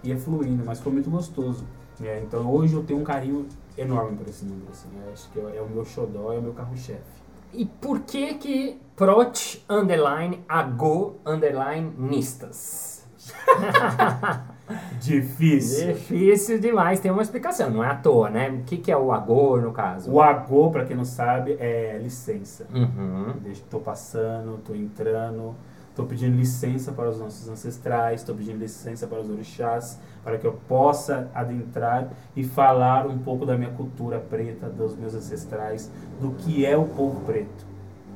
ia 0.04 0.16
fluindo, 0.16 0.62
mas 0.64 0.78
foi 0.80 0.92
muito 0.92 1.10
gostoso. 1.10 1.64
Né? 2.00 2.22
Então 2.22 2.50
hoje 2.50 2.74
eu 2.74 2.82
tenho 2.82 3.00
um 3.00 3.04
carinho 3.04 3.46
enorme 3.76 4.16
por 4.16 4.28
esse 4.28 4.44
número, 4.44 4.70
assim. 4.70 4.88
Eu 5.04 5.12
acho 5.12 5.30
que 5.30 5.38
é, 5.40 5.56
é 5.56 5.62
o 5.62 5.68
meu 5.68 5.84
xodó, 5.84 6.32
é 6.32 6.38
o 6.38 6.42
meu 6.42 6.52
carro-chefe. 6.52 7.18
E 7.52 7.64
por 7.64 8.00
que 8.00 8.34
que 8.34 8.80
Prot 8.94 9.64
underline 9.68 10.44
Ago 10.48 11.16
underline 11.24 11.92
Nistas? 11.96 13.06
Difícil. 15.00 15.94
Difícil 15.94 16.58
demais, 16.58 17.00
tem 17.00 17.10
uma 17.10 17.22
explicação, 17.22 17.70
não 17.70 17.82
é 17.82 17.88
à 17.88 17.94
toa, 17.94 18.28
né? 18.28 18.50
O 18.50 18.62
que, 18.64 18.76
que 18.76 18.92
é 18.92 18.96
o 18.96 19.12
Agor 19.12 19.62
no 19.62 19.72
caso? 19.72 20.10
O 20.10 20.20
agô, 20.20 20.70
pra 20.70 20.84
quem 20.84 20.96
não 20.96 21.04
sabe, 21.04 21.56
é 21.58 21.98
licença. 22.02 22.66
Uhum. 22.74 23.34
Tô 23.70 23.80
passando, 23.80 24.58
tô 24.64 24.74
entrando, 24.74 25.54
tô 25.98 26.04
pedindo 26.04 26.36
licença 26.36 26.92
para 26.92 27.10
os 27.10 27.18
nossos 27.18 27.48
ancestrais, 27.48 28.22
tô 28.22 28.32
pedindo 28.32 28.60
licença 28.60 29.04
para 29.04 29.18
os 29.18 29.28
orixás, 29.28 29.98
para 30.22 30.38
que 30.38 30.46
eu 30.46 30.52
possa 30.68 31.28
adentrar 31.34 32.12
e 32.36 32.44
falar 32.44 33.04
um 33.08 33.18
pouco 33.18 33.44
da 33.44 33.58
minha 33.58 33.72
cultura 33.72 34.20
preta, 34.20 34.68
dos 34.68 34.96
meus 34.96 35.12
ancestrais, 35.12 35.90
do 36.20 36.30
que 36.34 36.64
é 36.64 36.76
o 36.76 36.84
povo 36.84 37.20
preto. 37.22 37.66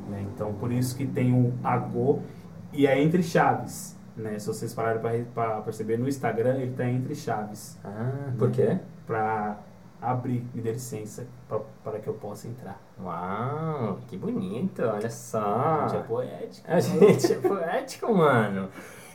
né? 0.09 0.25
Então, 0.33 0.55
por 0.55 0.71
isso 0.71 0.97
que 0.97 1.05
tem 1.05 1.35
o 1.35 1.53
agô 1.65 2.21
e 2.73 2.87
é 2.87 3.03
entre 3.03 3.21
chaves. 3.21 3.99
Né? 4.17 4.39
Se 4.39 4.47
vocês 4.47 4.73
pararem 4.73 5.25
para 5.35 5.61
perceber, 5.63 5.99
no 5.99 6.07
Instagram 6.07 6.59
ele 6.59 6.75
tá 6.75 6.89
entre 6.89 7.17
chaves. 7.17 7.77
Ah, 7.83 8.31
por 8.39 8.53
quê? 8.53 8.79
Para 9.09 9.59
abrir, 10.03 10.45
me 10.53 10.61
dê 10.61 10.73
licença 10.73 11.27
pra- 11.49 11.61
para 11.85 12.01
que 12.01 12.09
eu 12.09 12.15
possa 12.15 12.49
entrar. 12.49 12.81
Uau, 13.03 13.99
que 14.09 14.17
bonito, 14.17 14.83
olha 14.83 15.09
só. 15.11 15.87
Gente, 15.89 15.97
é 15.97 16.03
poético. 16.03 16.71
A 16.71 16.81
gente 16.81 17.33
é 17.33 17.37
poético, 17.37 18.13
mano. 18.15 18.69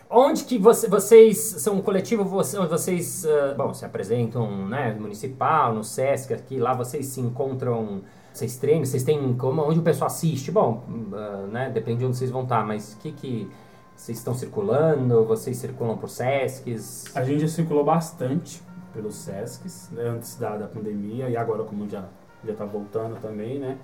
Onde 0.09 0.45
que 0.45 0.57
você- 0.57 0.87
vocês 0.87 1.37
são 1.37 1.75
um 1.75 1.81
coletivo, 1.81 2.23
vocês, 2.23 3.25
ah, 3.25 3.53
bom, 3.57 3.73
se 3.73 3.83
apresentam, 3.83 4.65
né, 4.67 4.93
no 4.93 5.01
municipal, 5.01 5.73
no 5.73 5.83
Sesc, 5.83 6.33
aqui, 6.33 6.57
lá 6.57 6.73
vocês 6.73 7.07
se 7.07 7.19
encontram, 7.19 8.01
vocês 8.33 8.55
treinam, 8.57 8.85
vocês 8.85 9.03
têm 9.03 9.33
como, 9.35 9.61
onde 9.63 9.79
o 9.79 9.83
pessoal 9.83 10.07
assiste? 10.07 10.49
Bom, 10.49 10.85
ah, 11.13 11.47
né, 11.51 11.69
depende 11.69 11.99
de 11.99 12.05
onde 12.05 12.15
vocês 12.15 12.31
vão 12.31 12.43
estar, 12.43 12.65
mas 12.65 12.93
o 12.93 12.97
que 12.99 13.11
que 13.11 13.51
vocês 13.97 14.17
estão 14.17 14.33
circulando? 14.33 15.25
Vocês 15.25 15.57
circulam 15.57 15.97
por 15.97 16.07
Sescs? 16.09 17.03
A 17.13 17.23
gente 17.25 17.41
já 17.41 17.47
circulou 17.49 17.83
bastante 17.83 18.61
pelos 18.97 19.15
Sescs, 19.15 19.89
né, 19.91 20.03
antes 20.09 20.35
da, 20.37 20.57
da 20.57 20.67
pandemia, 20.67 21.29
e 21.29 21.37
agora 21.37 21.63
como 21.63 21.87
já, 21.87 22.05
já 22.43 22.53
tá 22.55 22.65
voltando 22.65 23.21
também, 23.21 23.59
né? 23.59 23.77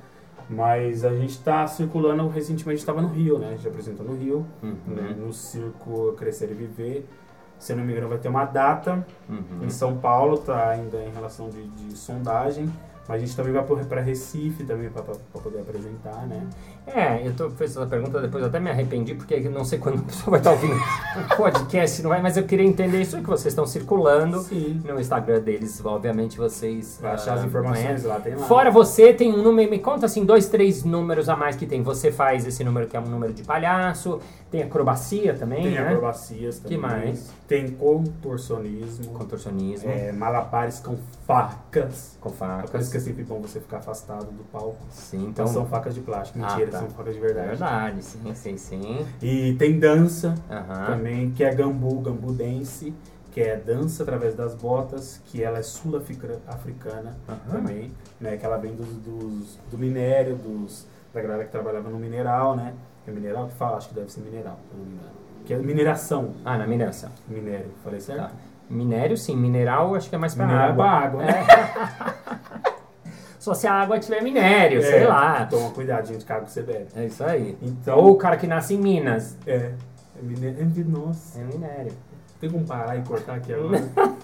Mas 0.49 1.05
a 1.05 1.15
gente 1.15 1.39
tá 1.39 1.65
circulando, 1.67 2.27
recentemente 2.27 2.79
estava 2.79 3.01
no 3.01 3.07
Rio, 3.07 3.37
né? 3.37 3.49
A 3.49 3.51
gente 3.51 3.67
apresentou 3.67 4.05
no 4.05 4.15
Rio, 4.15 4.45
Uhum, 4.61 4.75
né? 4.87 5.15
no 5.17 5.31
Circo 5.31 6.13
Crescer 6.13 6.49
e 6.51 6.55
Viver. 6.55 7.07
Se 7.59 7.73
não 7.75 7.85
me 7.85 7.93
engano, 7.93 8.09
vai 8.09 8.17
ter 8.17 8.27
uma 8.27 8.43
data 8.43 9.05
uhum. 9.29 9.63
em 9.63 9.69
São 9.69 9.97
Paulo, 9.97 10.37
tá 10.39 10.69
ainda 10.69 10.97
em 10.97 11.11
relação 11.11 11.49
de, 11.49 11.63
de 11.65 11.95
sondagem. 11.95 12.69
Mas 13.07 13.21
a 13.21 13.25
gente 13.25 13.35
também 13.35 13.53
vai 13.53 13.63
para 13.63 14.01
Recife 14.01 14.63
também 14.63 14.89
para 14.89 15.03
poder 15.41 15.61
apresentar, 15.61 16.25
né? 16.25 16.47
É, 16.85 17.25
eu 17.25 17.33
tô 17.33 17.49
fazendo 17.51 17.81
essa 17.81 17.85
pergunta, 17.85 18.19
depois 18.19 18.43
até 18.43 18.59
me 18.59 18.69
arrependi, 18.69 19.15
porque 19.15 19.39
não 19.49 19.63
sei 19.63 19.79
quando 19.79 19.99
a 19.99 20.03
pessoa 20.03 20.31
vai 20.31 20.39
estar 20.39 20.51
ouvindo 20.51 20.75
o 20.75 21.37
podcast, 21.37 22.01
não 22.03 22.09
vai, 22.09 22.21
mas 22.21 22.35
eu 22.35 22.43
queria 22.43 22.65
entender 22.65 23.01
isso 23.01 23.17
que 23.17 23.23
vocês 23.23 23.53
estão 23.53 23.65
circulando. 23.65 24.39
Sim. 24.41 24.81
No 24.85 24.99
Instagram 24.99 25.39
deles, 25.39 25.81
obviamente, 25.83 26.37
vocês. 26.37 26.99
Vai 27.01 27.13
achar 27.13 27.35
as 27.35 27.43
ah, 27.43 27.45
informações 27.45 28.03
né? 28.03 28.09
lá, 28.09 28.19
tem 28.19 28.35
lá. 28.35 28.45
Fora 28.45 28.69
você, 28.69 29.13
tem 29.13 29.31
um 29.33 29.41
número, 29.41 29.71
me 29.71 29.79
conta 29.79 30.05
assim, 30.05 30.25
dois, 30.25 30.49
três 30.49 30.83
números 30.83 31.29
a 31.29 31.35
mais 31.35 31.55
que 31.55 31.65
tem. 31.65 31.81
Você 31.83 32.11
faz 32.11 32.45
esse 32.45 32.63
número 32.63 32.87
que 32.87 32.97
é 32.97 32.99
um 32.99 33.07
número 33.07 33.33
de 33.33 33.43
palhaço, 33.43 34.19
tem 34.53 34.61
acrobacia 34.61 35.33
também, 35.33 35.63
Tem 35.63 35.71
né? 35.71 35.87
acrobacias 35.87 36.59
também. 36.59 36.77
Que 36.77 36.77
mais? 36.77 37.33
Tem 37.47 37.71
contorcionismo. 37.71 39.11
Contorcionismo, 39.13 39.89
É, 39.89 40.11
malabares 40.11 40.79
com 40.79 40.95
facas. 41.25 42.17
com 42.21 42.29
É 42.29 42.31
por 42.31 42.45
isso 42.45 42.67
facas. 42.71 42.89
que 42.89 42.97
é 42.97 42.99
sempre 42.99 43.23
bom 43.23 43.41
você 43.41 43.59
ficar 43.59 43.77
afastado 43.77 44.25
do 44.25 44.43
palco. 44.51 44.77
Sim, 44.91 45.17
Então 45.17 45.29
então. 45.29 45.47
são 45.47 45.65
facas 45.65 45.95
de 45.95 46.01
plástico. 46.01 46.37
Ah, 46.43 46.55
Mentira, 46.73 46.79
tá. 46.79 46.79
são 46.79 46.89
facas 46.89 47.13
de 47.13 47.19
É 47.19 47.23
verdade. 47.23 47.47
verdade, 47.49 48.01
sim, 48.03 48.33
sim, 48.35 48.57
sim. 48.57 49.05
E 49.21 49.53
tem 49.55 49.79
dança 49.79 50.35
Aham. 50.49 50.85
também, 50.87 51.31
que 51.31 51.43
é 51.43 51.53
gambu, 51.53 51.99
gambu 52.01 52.31
dance, 52.33 52.93
que 53.31 53.41
é 53.41 53.55
dança 53.57 54.03
através 54.03 54.35
das 54.35 54.53
botas, 54.55 55.21
que 55.25 55.41
ela 55.43 55.57
é 55.59 55.63
sul-africana 55.63 57.15
Aham. 57.27 57.37
também, 57.51 57.91
né? 58.19 58.37
Que 58.37 58.45
ela 58.45 58.57
vem 58.57 58.75
dos, 58.75 58.87
dos- 58.97 59.57
do 59.71 59.77
minério, 59.77 60.35
dos, 60.35 60.85
da 61.13 61.21
galera 61.21 61.43
que 61.45 61.51
trabalhava 61.51 61.89
no 61.89 61.97
mineral, 61.97 62.55
né? 62.55 62.73
É 63.07 63.11
mineral 63.11 63.47
que 63.47 63.53
fala? 63.55 63.77
Acho 63.77 63.89
que 63.89 63.95
deve 63.95 64.11
ser 64.11 64.21
mineral, 64.21 64.57
se 64.71 64.77
não 64.77 64.85
me 64.85 64.93
engano. 64.93 65.09
Que 65.45 65.53
é 65.53 65.57
mineração, 65.57 66.33
Ah, 66.45 66.57
na 66.57 66.65
mineração. 66.67 67.09
minério. 67.27 67.71
Falei 67.83 67.99
certo? 67.99 68.21
Tá. 68.21 68.31
Minério, 68.69 69.17
sim. 69.17 69.35
Mineral, 69.35 69.93
acho 69.93 70.09
que 70.09 70.15
é 70.15 70.17
mais 70.17 70.33
pra 70.33 70.45
Mineral 70.45 70.67
é 70.67 70.71
água. 70.71 70.83
pra 70.85 70.91
água, 70.93 71.23
né? 71.23 71.33
Só 73.43 73.53
se 73.53 73.67
a 73.67 73.73
água 73.73 73.99
tiver 73.99 74.23
minério, 74.23 74.79
É, 74.79 74.81
sei 74.83 75.05
lá. 75.05 75.45
Toma 75.47 75.69
cuidado, 75.71 76.07
gente, 76.07 76.23
caga 76.23 76.45
que 76.45 76.51
você 76.53 76.61
bebe. 76.61 76.85
É 76.95 77.05
isso 77.07 77.21
aí. 77.25 77.57
Então, 77.61 77.97
Ou 77.97 78.11
o 78.11 78.15
cara 78.15 78.37
que 78.37 78.47
nasce 78.47 78.73
em 78.73 78.77
Minas. 78.77 79.35
é, 79.45 79.73
é 80.17 80.21
minério. 80.21 80.61
É, 80.61 80.63
de- 80.63 80.83
nossa, 80.85 81.39
É 81.39 81.43
minério. 81.43 81.91
tem 82.39 82.49
como 82.49 82.63
parar 82.65 82.95
e 82.95 83.01
cortar 83.01 83.35
aqui 83.35 83.51
agora? 83.53 83.83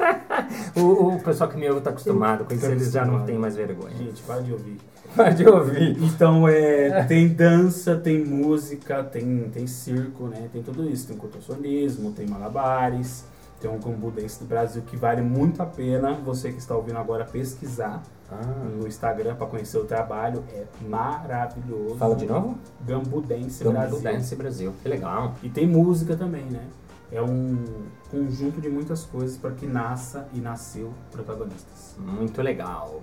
O, 0.76 1.16
o 1.16 1.22
pessoal 1.22 1.50
que 1.50 1.58
me 1.58 1.70
ouve 1.70 1.82
tá 1.82 1.90
acostumado 1.90 2.46
com 2.46 2.54
isso, 2.54 2.66
Tá 2.66 2.72
eles 2.72 2.92
já 2.92 3.04
não 3.06 3.26
têm 3.26 3.38
mais 3.38 3.56
vergonha. 3.58 3.94
gente, 3.98 4.22
para 4.24 4.42
de 4.42 4.54
ouvir. 4.54 4.78
Pode 5.14 5.46
ouvir. 5.48 5.98
Então, 6.02 6.48
é, 6.48 7.04
tem 7.04 7.28
dança, 7.28 7.96
tem 7.98 8.24
música, 8.24 9.04
tem, 9.04 9.50
tem 9.54 9.68
circo, 9.68 10.28
né? 10.28 10.48
Tem 10.54 10.64
tudo 10.64 10.90
isso. 10.90 11.08
Tem 11.08 11.18
contorcionismo, 11.18 12.12
tem 12.14 12.26
malabares, 12.26 13.26
tem 13.60 13.70
um 13.70 13.78
gambu 13.80 14.10
dance 14.12 14.40
do 14.40 14.46
Brasil 14.46 14.82
que 14.84 14.96
vale 14.96 15.22
muito 15.22 15.62
a 15.62 15.66
pena 15.66 16.14
você 16.14 16.52
que 16.52 16.60
está 16.60 16.76
ouvindo 16.76 16.98
agora 16.98 17.26
pesquisar 17.26 18.02
Ah, 18.32 18.36
no 18.78 18.88
Instagram 18.88 19.36
para 19.36 19.48
conhecer 19.48 19.78
o 19.80 19.86
trabalho. 19.86 20.44
É 20.54 20.64
maravilhoso. 20.88 21.96
fala 21.96 22.16
de 22.16 22.26
novo? 22.28 22.58
Gambu 22.86 23.22
Dance 23.22 23.64
Gambu 23.64 23.76
Brasil. 24.00 24.38
Brasil. 24.38 24.74
Que 24.84 24.88
legal. 24.88 25.34
E 25.42 25.50
tem 25.50 25.68
música 25.68 26.16
também, 26.16 26.46
né? 26.46 26.62
É 27.12 27.20
um 27.22 27.58
conjunto 28.12 28.62
de 28.62 28.70
muitas 28.70 29.04
coisas 29.04 29.36
para 29.36 29.50
que 29.52 29.66
nasça 29.66 30.28
e 30.32 30.40
nasceu 30.40 30.94
protagonistas. 31.12 31.96
Muito 31.98 32.40
legal. 32.44 33.02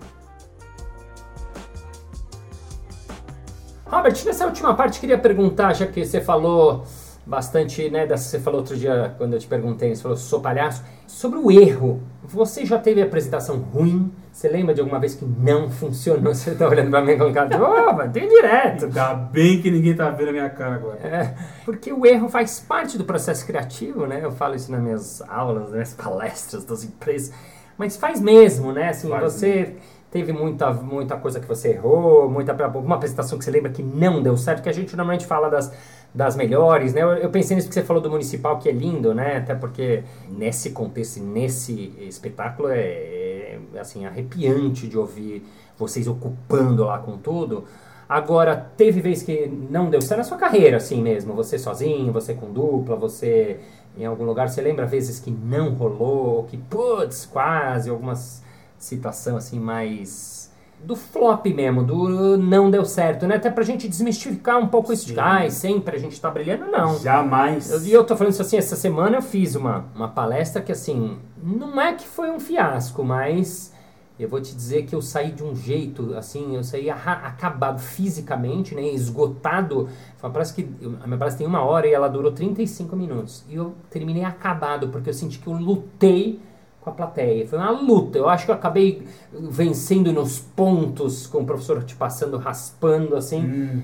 Robert, 3.84 4.14
nessa 4.24 4.46
última 4.46 4.74
parte 4.74 4.98
queria 5.00 5.18
perguntar, 5.18 5.72
já 5.72 5.86
que 5.86 6.04
você 6.04 6.20
falou 6.20 6.84
bastante, 7.26 7.90
né, 7.90 8.06
dessa, 8.06 8.24
você 8.24 8.38
falou 8.38 8.60
outro 8.60 8.76
dia 8.76 9.12
quando 9.18 9.32
eu 9.32 9.38
te 9.40 9.48
perguntei, 9.48 9.94
você 9.94 10.02
falou 10.02 10.16
sou 10.16 10.40
palhaço, 10.40 10.84
sobre 11.08 11.38
o 11.38 11.50
erro. 11.50 12.00
Você 12.22 12.64
já 12.64 12.78
teve 12.78 13.02
apresentação 13.02 13.58
ruim? 13.58 14.12
Você 14.32 14.48
lembra 14.48 14.74
de 14.74 14.80
alguma 14.80 15.00
vez 15.00 15.14
que 15.14 15.24
não 15.24 15.70
funcionou? 15.70 16.32
Você 16.34 16.54
tá 16.54 16.68
olhando 16.68 16.90
pra 16.90 17.00
mim 17.00 17.16
com 17.16 17.32
cara 17.32 17.48
de, 17.48 17.56
oh, 17.56 17.92
mas 17.94 18.12
tem 18.12 18.28
direto. 18.28 18.84
Ainda 18.84 19.14
bem 19.14 19.62
que 19.62 19.70
ninguém 19.70 19.94
tá 19.94 20.10
vendo 20.10 20.28
a 20.28 20.32
minha 20.32 20.50
cara 20.50 20.74
agora. 20.74 20.98
É, 20.98 21.34
porque 21.64 21.90
o 21.92 22.04
erro 22.04 22.28
faz 22.28 22.60
parte 22.60 22.98
do 22.98 23.04
processo 23.04 23.46
criativo, 23.46 24.06
né? 24.06 24.20
Eu 24.22 24.30
falo 24.30 24.54
isso 24.54 24.70
nas 24.70 24.82
minhas 24.82 25.22
aulas, 25.22 25.62
nas 25.62 25.72
minhas 25.72 25.94
palestras 25.94 26.64
das 26.64 26.84
empresas. 26.84 27.32
Mas 27.78 27.96
faz 27.96 28.20
mesmo, 28.20 28.72
né? 28.72 28.90
Assim, 28.90 29.08
Faz 29.08 29.22
você 29.22 29.76
teve 30.10 30.32
muita, 30.32 30.72
muita 30.72 31.16
coisa 31.16 31.40
que 31.40 31.46
você 31.46 31.70
errou, 31.70 32.28
muita 32.30 32.52
alguma 32.64 32.96
apresentação 32.96 33.38
que 33.38 33.44
você 33.44 33.50
lembra 33.50 33.70
que 33.70 33.82
não 33.82 34.22
deu 34.22 34.36
certo, 34.36 34.62
que 34.62 34.68
a 34.68 34.72
gente 34.72 34.96
normalmente 34.96 35.26
fala 35.26 35.48
das, 35.48 35.72
das 36.16 36.34
melhores, 36.34 36.94
né? 36.94 37.02
Eu, 37.02 37.28
pensei 37.28 37.54
nisso 37.54 37.68
que 37.68 37.74
você 37.74 37.82
falou 37.82 38.02
do 38.02 38.10
municipal, 38.10 38.58
que 38.58 38.70
é 38.70 38.72
lindo, 38.72 39.14
né? 39.14 39.36
Até 39.36 39.54
porque 39.54 40.02
nesse 40.30 40.70
contexto, 40.70 41.20
nesse 41.20 41.92
espetáculo 42.00 42.70
é, 42.70 42.78
é, 42.78 43.58
assim, 43.78 44.06
arrepiante 44.06 44.88
de 44.88 44.96
ouvir 44.96 45.44
vocês 45.78 46.08
ocupando 46.08 46.84
lá 46.84 46.98
com 46.98 47.18
tudo. 47.18 47.64
Agora, 48.08 48.56
teve 48.56 49.02
vez 49.02 49.22
que 49.22 49.46
não 49.46 49.90
deu 49.90 50.00
certo 50.00 50.18
na 50.18 50.24
sua 50.24 50.38
carreira, 50.38 50.78
assim 50.78 51.02
mesmo? 51.02 51.34
Você 51.34 51.58
sozinho, 51.58 52.10
você 52.14 52.32
com 52.32 52.50
dupla, 52.50 52.96
você 52.96 53.60
em 53.94 54.06
algum 54.06 54.24
lugar. 54.24 54.48
Você 54.48 54.62
lembra 54.62 54.86
vezes 54.86 55.20
que 55.20 55.30
não 55.30 55.74
rolou, 55.74 56.44
que 56.44 56.56
putz, 56.56 57.26
quase, 57.26 57.90
algumas 57.90 58.42
situação 58.78 59.36
assim 59.36 59.60
mais 59.60 60.45
do 60.84 60.94
flop 60.94 61.46
mesmo, 61.46 61.82
do 61.82 62.36
não 62.38 62.70
deu 62.70 62.84
certo, 62.84 63.26
né? 63.26 63.36
Até 63.36 63.50
pra 63.50 63.64
gente 63.64 63.88
desmistificar 63.88 64.58
um 64.58 64.68
pouco 64.68 64.92
isso 64.92 65.06
de 65.06 65.18
ai, 65.18 65.50
sempre 65.50 65.96
a 65.96 65.98
gente 65.98 66.20
tá 66.20 66.30
brilhando, 66.30 66.66
não. 66.70 66.98
Jamais. 66.98 67.70
Eu- 67.70 67.82
E 67.84 67.92
eu 67.92 68.04
tô 68.04 68.16
falando 68.16 68.32
isso 68.32 68.42
assim, 68.42 68.56
essa 68.56 68.76
semana 68.76 69.16
eu 69.16 69.22
fiz 69.22 69.54
uma, 69.56 69.86
uma 69.94 70.08
palestra 70.08 70.62
que 70.62 70.70
assim, 70.70 71.18
não 71.42 71.80
é 71.80 71.94
que 71.94 72.06
foi 72.06 72.30
um 72.30 72.38
fiasco, 72.38 73.02
mas 73.04 73.74
eu 74.18 74.28
vou 74.28 74.40
te 74.40 74.54
dizer 74.54 74.84
que 74.84 74.94
eu 74.94 75.02
saí 75.02 75.30
de 75.32 75.42
um 75.44 75.54
jeito, 75.56 76.14
assim, 76.16 76.54
eu 76.56 76.62
saí 76.64 76.88
acabado 76.88 77.80
fisicamente, 77.80 78.74
né, 78.74 78.82
esgotado. 78.88 79.88
Foi 80.16 80.28
uma 80.28 80.32
palestra 80.32 80.62
que, 80.62 80.70
eu- 80.80 80.96
a 81.02 81.06
minha 81.06 81.18
palestra 81.18 81.38
tem 81.38 81.46
uma 81.46 81.62
hora 81.62 81.86
e 81.86 81.92
ela 81.92 82.08
durou 82.08 82.30
35 82.32 82.94
minutos. 82.96 83.44
E 83.48 83.56
eu 83.56 83.74
terminei 83.90 84.24
acabado, 84.24 84.88
porque 84.88 85.10
eu 85.10 85.14
senti 85.14 85.38
que 85.38 85.46
eu 85.46 85.52
lutei 85.54 86.40
com 86.86 86.90
a 86.90 86.92
plateia. 86.92 87.46
Foi 87.46 87.58
uma 87.58 87.70
luta. 87.70 88.16
Eu 88.16 88.28
acho 88.28 88.44
que 88.44 88.50
eu 88.52 88.54
acabei 88.54 89.02
vencendo 89.32 90.12
nos 90.12 90.38
pontos, 90.38 91.26
com 91.26 91.38
o 91.38 91.44
professor 91.44 91.82
te 91.82 91.96
passando, 91.96 92.36
raspando, 92.36 93.16
assim. 93.16 93.40
Hum. 93.40 93.82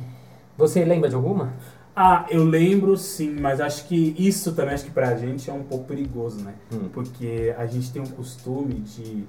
Você 0.56 0.84
lembra 0.84 1.08
de 1.08 1.16
alguma? 1.16 1.52
Ah, 1.96 2.24
eu 2.30 2.44
lembro 2.44 2.96
sim, 2.96 3.36
mas 3.38 3.60
acho 3.60 3.86
que 3.88 4.14
isso 4.16 4.52
também 4.54 4.74
acho 4.74 4.84
que 4.84 4.90
pra 4.90 5.16
gente 5.16 5.50
é 5.50 5.52
um 5.52 5.64
pouco 5.64 5.84
perigoso, 5.84 6.44
né? 6.44 6.54
Hum. 6.72 6.88
Porque 6.92 7.52
a 7.58 7.66
gente 7.66 7.92
tem 7.92 8.00
um 8.00 8.06
costume 8.06 8.74
de 8.74 9.24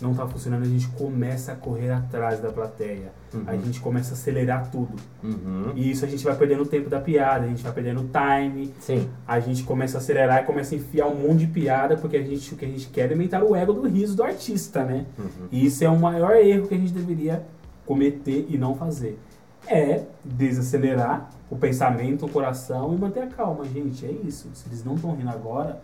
não 0.00 0.14
tá 0.14 0.26
funcionando, 0.26 0.62
a 0.62 0.68
gente 0.68 0.88
começa 0.88 1.52
a 1.52 1.56
correr 1.56 1.90
atrás 1.90 2.40
da 2.40 2.50
plateia. 2.50 3.12
Uhum. 3.34 3.44
A 3.46 3.56
gente 3.56 3.80
começa 3.80 4.10
a 4.10 4.14
acelerar 4.14 4.70
tudo. 4.70 4.94
Uhum. 5.22 5.72
E 5.74 5.90
isso 5.90 6.04
a 6.04 6.08
gente 6.08 6.24
vai 6.24 6.36
perdendo 6.36 6.62
o 6.62 6.66
tempo 6.66 6.88
da 6.88 7.00
piada, 7.00 7.44
a 7.44 7.48
gente 7.48 7.62
vai 7.62 7.72
perdendo 7.72 8.02
o 8.02 8.08
time, 8.08 8.72
Sim. 8.78 9.08
a 9.26 9.40
gente 9.40 9.64
começa 9.64 9.98
a 9.98 10.00
acelerar 10.00 10.42
e 10.42 10.46
começa 10.46 10.74
a 10.74 10.78
enfiar 10.78 11.06
um 11.06 11.16
monte 11.16 11.40
de 11.40 11.46
piada, 11.48 11.96
porque 11.96 12.16
a 12.16 12.22
gente, 12.22 12.54
o 12.54 12.56
que 12.56 12.64
a 12.64 12.68
gente 12.68 12.88
quer 12.88 13.02
é 13.02 13.04
alimentar 13.04 13.42
o 13.42 13.54
ego 13.54 13.72
do 13.72 13.88
riso 13.88 14.16
do 14.16 14.22
artista, 14.22 14.84
né? 14.84 15.06
Uhum. 15.18 15.48
E 15.50 15.66
isso 15.66 15.84
é 15.84 15.88
o 15.88 15.98
maior 15.98 16.36
erro 16.36 16.68
que 16.68 16.74
a 16.74 16.78
gente 16.78 16.92
deveria 16.92 17.44
cometer 17.84 18.46
e 18.48 18.56
não 18.56 18.76
fazer. 18.76 19.18
É 19.66 20.04
desacelerar 20.24 21.30
o 21.50 21.56
pensamento, 21.56 22.26
o 22.26 22.28
coração 22.28 22.94
e 22.94 22.98
manter 22.98 23.22
a 23.22 23.26
calma, 23.26 23.64
gente. 23.64 24.06
É 24.06 24.10
isso. 24.10 24.48
Se 24.54 24.68
eles 24.68 24.84
não 24.84 24.94
estão 24.94 25.14
rindo 25.14 25.30
agora, 25.30 25.82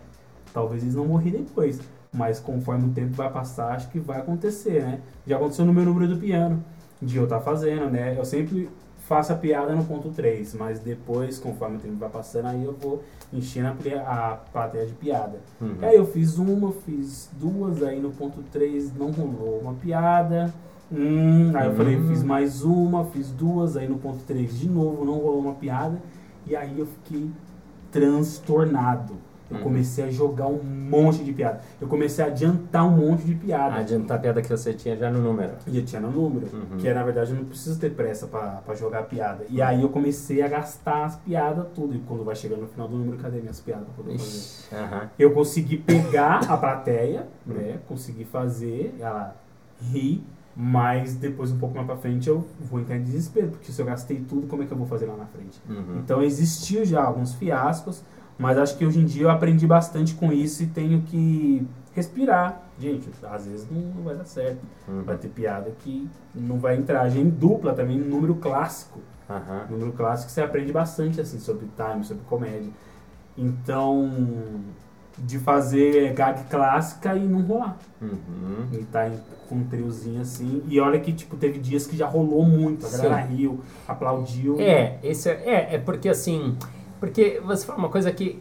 talvez 0.53 0.83
eles 0.83 0.95
não 0.95 1.07
vão 1.07 1.17
rir 1.17 1.33
depois. 1.33 1.81
Mas 2.15 2.39
conforme 2.39 2.87
o 2.89 2.93
tempo 2.93 3.13
vai 3.13 3.29
passar, 3.31 3.73
acho 3.75 3.91
que 3.91 3.99
vai 3.99 4.21
acontecer, 4.21 4.83
né? 4.83 5.01
Já 5.27 5.37
aconteceu 5.37 5.65
no 5.65 5.73
meu 5.75 5.85
número 5.85 6.15
do 6.15 6.17
piano, 6.17 6.65
de 7.03 7.17
eu 7.17 7.25
estar 7.25 7.41
fazendo, 7.41 7.91
né? 7.91 8.17
Eu 8.17 8.25
sempre 8.25 8.71
faço 9.09 9.33
a 9.33 9.37
piada 9.37 9.75
no 9.75 9.85
ponto 9.85 10.09
3, 10.11 10.55
mas 10.55 10.79
depois, 10.81 11.39
conforme 11.39 11.77
o 11.77 11.81
tempo 11.81 11.97
vai 11.97 12.09
passando, 12.09 12.47
aí 12.47 12.65
eu 12.65 12.73
vou 12.73 13.03
enchendo 13.33 13.69
a, 14.07 14.39
plateia 14.53 14.87
de 14.87 14.93
piada. 14.95 15.41
Uhum. 15.61 15.77
Aí 15.83 15.97
eu 15.97 16.07
fiz 16.07 16.39
uma, 16.39 16.73
fiz 16.73 17.29
duas, 17.33 17.83
aí 17.83 18.01
no 18.01 18.11
ponto 18.13 18.43
3 18.51 18.95
não 18.97 19.11
rolou 19.11 19.61
uma 19.61 19.75
piada. 19.75 20.55
Hum, 20.93 21.51
aí 21.55 21.67
eu 21.67 21.75
falei, 21.75 21.97
Hum. 21.97 22.09
fiz 22.09 22.23
mais 22.23 22.63
uma, 22.63 23.05
fiz 23.07 23.31
duas, 23.31 23.77
aí 23.77 23.89
no 23.89 23.99
ponto 23.99 24.23
3 24.25 24.59
de 24.59 24.69
novo 24.69 25.05
não 25.05 25.15
rolou 25.19 25.41
uma 25.41 25.55
piada. 25.55 26.01
E 26.47 26.55
aí 26.55 26.79
eu 26.79 26.87
fiquei 26.87 27.31
transtornado. 27.91 29.15
Eu 29.51 29.59
Uhum. 29.59 29.63
comecei 29.63 30.05
a 30.05 30.11
jogar 30.11 30.47
um 30.47 30.63
monte 30.63 31.23
de 31.23 31.33
piada. 31.33 31.61
Eu 31.81 31.87
comecei 31.87 32.25
a 32.25 32.29
adiantar 32.29 32.87
um 32.87 32.91
monte 32.91 33.25
de 33.25 33.35
piada. 33.35 33.75
Adiantar 33.77 34.17
a 34.17 34.21
piada 34.21 34.41
que 34.41 34.49
você 34.49 34.73
tinha 34.73 34.97
já 34.97 35.11
no 35.11 35.21
número. 35.21 35.53
E 35.67 35.77
eu 35.79 35.85
tinha 35.85 36.01
no 36.01 36.11
número. 36.11 36.47
Uhum. 36.53 36.79
Que 36.79 36.89
é, 36.89 36.95
na 36.95 37.03
verdade, 37.03 37.33
eu 37.33 37.37
não 37.37 37.45
preciso 37.45 37.79
ter 37.79 37.91
pressa 37.91 38.27
pra 38.27 38.75
jogar 38.75 39.01
a 39.01 39.03
piada. 39.03 39.45
E 39.51 39.61
aí 39.61 39.83
eu 39.83 39.91
comecei 39.91 40.41
a 40.41 40.49
gastar 40.49 41.05
as 41.05 41.17
piadas 41.17 41.67
tudo. 41.75 41.95
E 41.95 41.99
quando 42.01 42.25
vai 42.25 42.35
chegando 42.35 42.63
no 42.63 42.69
final 42.69 42.89
do 42.89 42.97
número, 42.97 43.19
cadê 43.19 43.39
minhas 43.41 43.61
piadas 43.61 43.85
pra 43.85 43.95
poder 44.03 44.19
fazer? 44.19 44.31
Ixi, 44.31 44.75
aham. 44.75 45.11
Eu 45.19 45.33
consegui 45.33 45.77
pegar 45.77 46.41
a 46.51 46.57
plateia, 46.57 47.27
né? 47.45 47.79
Consegui 47.87 48.25
fazer 48.25 48.95
ela 48.99 49.37
rir, 49.81 50.25
mas 50.57 51.15
depois 51.17 51.51
um 51.51 51.59
pouco 51.59 51.75
mais 51.75 51.87
pra 51.87 51.97
frente 51.97 52.29
eu 52.29 52.47
vou 52.61 52.81
entrar 52.81 52.97
em 52.97 53.03
desespero, 53.03 53.49
porque 53.49 53.71
se 53.73 53.81
eu 53.83 53.85
gastei 53.87 54.21
tudo, 54.27 54.47
como 54.47 54.63
é 54.63 54.67
que 54.67 54.73
eu 54.73 54.79
vou 54.79 54.87
fazer 54.87 55.07
lá 55.07 55.17
na 55.17 55.27
frente? 55.27 55.61
Uhum. 55.69 55.99
Então 55.99 56.23
existiu 56.23 56.85
já 56.85 57.03
alguns 57.03 57.35
fiascos, 57.35 58.03
mas 58.39 58.59
acho 58.59 58.77
que 58.77 58.85
hoje 58.85 59.01
em 59.01 59.05
dia 59.05 59.23
eu 59.25 59.31
aprendi 59.31 59.67
bastante 59.67 60.15
com 60.15 60.33
isso 60.33 60.63
e 60.63 60.67
tenho 60.67 61.03
que 61.03 61.67
respirar. 61.95 62.63
Gente, 62.79 63.09
às 63.23 63.47
vezes 63.47 63.69
não, 63.71 64.03
vai 64.03 64.17
dar 64.17 64.25
certo. 64.25 64.59
Uhum. 64.89 65.03
Vai 65.03 65.17
ter 65.17 65.29
piada 65.29 65.71
que 65.79 66.09
não 66.35 66.59
vai 66.59 66.77
entrar. 66.77 67.03
A 67.03 67.09
gente 67.09 67.31
dupla 67.31 67.73
também, 67.73 67.97
número 67.99 68.35
clássico. 68.35 68.99
Aham. 69.31 69.67
Número 69.71 69.93
clássico 69.93 70.31
você 70.31 70.41
aprende 70.43 70.73
bastante 70.73 71.21
assim 71.21 71.39
sobre 71.39 71.69
time, 71.77 72.05
sobre 72.05 72.25
comédia. 72.25 72.71
Então, 73.39 74.11
de 75.19 75.39
fazer 75.39 76.13
gag 76.15 76.45
clássica 76.45 77.15
e 77.15 77.25
não 77.25 77.43
rolar. 77.43 77.77
Uhum. 78.03 78.67
E 78.73 78.79
tá 78.85 79.09
em- 79.09 79.19
com 79.49 79.57
um 79.57 79.65
triozinho 79.65 80.21
assim. 80.21 80.63
E 80.67 80.81
olha 80.81 80.99
que, 80.99 81.13
tipo, 81.13 81.37
teve 81.37 81.59
dias 81.59 81.87
que 81.87 81.97
já 81.97 82.07
rolou 82.07 82.45
muito. 82.45 82.87
A 82.87 82.91
galera 82.91 83.27
Sim. 83.27 83.35
riu, 83.37 83.61
aplaudiu. 83.87 84.57
É, 84.61 84.99
esse 85.03 85.29
é, 85.31 85.43
é, 85.45 85.75
é 85.77 85.79
porque 85.79 86.09
assim. 86.09 86.57
Porque 87.05 87.41
você 87.45 87.67
fala 87.67 87.79
uma 87.79 87.89
coisa 87.89 88.11
que 88.11 88.41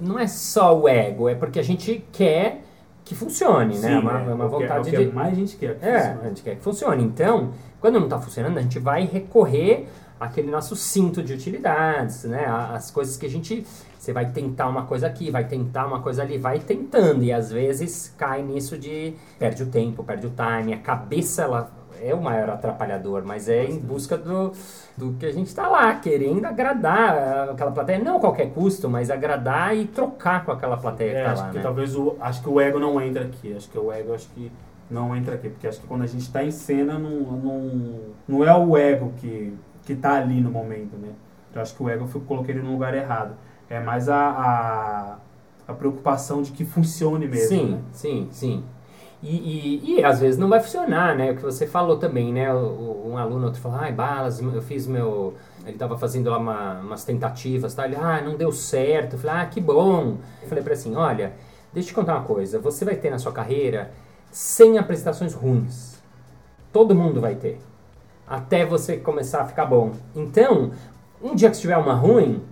não 0.00 0.18
é 0.18 0.26
só 0.26 0.78
o 0.78 0.88
ego, 0.88 1.28
é 1.28 1.34
porque 1.34 1.58
a 1.58 1.62
gente 1.62 2.04
quer 2.12 2.62
que 3.04 3.14
funcione, 3.14 3.78
né? 3.78 3.92
É 3.92 3.98
uma, 3.98 4.20
é 4.22 4.34
uma 4.34 4.48
vontade 4.48 4.88
é 4.88 4.92
o 4.92 5.02
que 5.02 5.06
de. 5.06 5.14
mais 5.14 5.32
a 5.32 5.36
gente 5.36 5.56
quer. 5.56 5.78
que 5.78 5.86
É, 5.86 5.98
funcione. 6.00 6.20
a 6.24 6.28
gente 6.28 6.42
quer 6.42 6.56
que 6.56 6.62
funcione. 6.62 7.04
Então, 7.04 7.50
quando 7.80 7.96
não 7.96 8.04
está 8.04 8.18
funcionando, 8.18 8.56
a 8.56 8.62
gente 8.62 8.78
vai 8.78 9.04
recorrer 9.04 9.86
àquele 10.18 10.50
nosso 10.50 10.74
cinto 10.74 11.22
de 11.22 11.34
utilidades, 11.34 12.24
né? 12.24 12.46
As 12.46 12.90
coisas 12.90 13.16
que 13.16 13.26
a 13.26 13.30
gente. 13.30 13.66
Você 13.98 14.12
vai 14.12 14.30
tentar 14.30 14.68
uma 14.68 14.84
coisa 14.84 15.06
aqui, 15.06 15.30
vai 15.30 15.44
tentar 15.44 15.86
uma 15.86 16.00
coisa 16.00 16.22
ali, 16.22 16.36
vai 16.36 16.58
tentando. 16.58 17.22
E 17.24 17.32
às 17.32 17.50
vezes 17.50 18.14
cai 18.16 18.42
nisso 18.42 18.78
de. 18.78 19.14
Perde 19.38 19.62
o 19.62 19.66
tempo, 19.66 20.02
perde 20.02 20.26
o 20.26 20.30
time. 20.30 20.72
A 20.72 20.78
cabeça, 20.78 21.42
ela 21.42 21.70
é 22.00 22.14
o 22.14 22.20
maior 22.22 22.50
atrapalhador, 22.50 23.22
mas 23.24 23.48
é 23.48 23.64
em 23.64 23.78
busca 23.78 24.16
do, 24.16 24.52
do 24.96 25.12
que 25.14 25.26
a 25.26 25.32
gente 25.32 25.48
está 25.48 25.68
lá, 25.68 25.94
querendo 25.96 26.44
agradar 26.44 27.50
aquela 27.50 27.72
plateia. 27.72 27.98
Não 27.98 28.16
a 28.16 28.20
qualquer 28.20 28.50
custo, 28.52 28.88
mas 28.88 29.10
agradar 29.10 29.76
e 29.76 29.86
trocar 29.86 30.44
com 30.44 30.52
aquela 30.52 30.76
plateia 30.76 31.10
É, 31.10 31.12
que 31.12 31.18
está 31.20 31.32
acho 31.32 31.42
lá, 31.42 31.48
que 31.50 31.56
né? 31.56 31.62
talvez 31.62 31.96
o. 31.96 32.16
Acho 32.20 32.42
que 32.42 32.48
o 32.48 32.60
ego 32.60 32.78
não 32.78 33.00
entra 33.00 33.24
aqui. 33.24 33.54
Acho 33.56 33.68
que 33.70 33.78
o 33.78 33.92
ego 33.92 34.14
acho 34.14 34.28
que 34.30 34.50
não 34.90 35.16
entra 35.16 35.34
aqui. 35.34 35.48
Porque 35.48 35.66
acho 35.66 35.80
que 35.80 35.86
quando 35.86 36.02
a 36.02 36.06
gente 36.06 36.30
tá 36.30 36.44
em 36.44 36.50
cena, 36.50 36.98
não, 36.98 37.10
não, 37.10 38.00
não 38.26 38.44
é 38.44 38.54
o 38.56 38.76
ego 38.76 39.12
que, 39.16 39.56
que 39.84 39.94
tá 39.94 40.14
ali 40.14 40.40
no 40.40 40.50
momento, 40.50 40.96
né? 40.96 41.10
Eu 41.54 41.62
acho 41.62 41.74
que 41.74 41.82
o 41.82 41.88
ego 41.88 42.08
eu 42.12 42.20
coloquei 42.22 42.54
ele 42.54 42.62
no 42.62 42.72
lugar 42.72 42.94
errado. 42.94 43.34
É 43.70 43.80
mais 43.80 44.08
a, 44.08 44.16
a, 44.16 45.16
a 45.68 45.72
preocupação 45.74 46.42
de 46.42 46.52
que 46.52 46.64
funcione 46.64 47.26
mesmo. 47.26 47.48
Sim, 47.48 47.70
né? 47.72 47.80
sim, 47.92 48.28
sim. 48.30 48.64
E, 49.26 49.80
e, 49.86 49.94
e 50.00 50.04
às 50.04 50.20
vezes 50.20 50.38
não 50.38 50.50
vai 50.50 50.60
funcionar, 50.60 51.16
né? 51.16 51.30
O 51.32 51.36
que 51.36 51.42
você 51.42 51.66
falou 51.66 51.96
também, 51.96 52.30
né? 52.30 52.52
Um 52.54 53.16
aluno 53.16 53.46
outro 53.46 53.58
falou, 53.60 53.78
ai, 53.80 53.90
balas, 53.90 54.38
eu 54.40 54.60
fiz 54.60 54.86
meu. 54.86 55.32
Ele 55.62 55.72
estava 55.72 55.96
fazendo 55.96 56.28
lá 56.28 56.36
uma- 56.36 56.80
umas 56.80 57.04
tentativas, 57.04 57.72
tá? 57.74 57.86
Ele, 57.86 57.96
ah, 57.96 58.20
não 58.20 58.36
deu 58.36 58.52
certo. 58.52 59.14
Eu 59.14 59.18
falei, 59.18 59.42
ah, 59.42 59.46
que 59.46 59.60
bom. 59.62 60.18
Eu 60.42 60.48
falei 60.48 60.62
para 60.62 60.74
assim, 60.74 60.94
olha, 60.94 61.32
deixa 61.72 61.88
eu 61.88 61.92
te 61.92 61.94
contar 61.94 62.16
uma 62.16 62.24
coisa. 62.24 62.58
Você 62.58 62.84
vai 62.84 62.96
ter 62.96 63.08
na 63.08 63.18
sua 63.18 63.32
carreira 63.32 63.92
100 64.30 64.76
apresentações 64.78 65.32
ruins. 65.32 65.94
Todo 66.70 66.94
mundo 66.94 67.18
vai 67.20 67.34
ter. 67.34 67.58
Até 68.26 68.66
você 68.66 68.98
começar 68.98 69.40
a 69.42 69.46
ficar 69.46 69.64
bom. 69.64 69.92
Então, 70.14 70.70
um 71.22 71.34
dia 71.34 71.50
que 71.50 71.58
tiver 71.58 71.78
uma 71.78 71.94
ruim, 71.94 72.42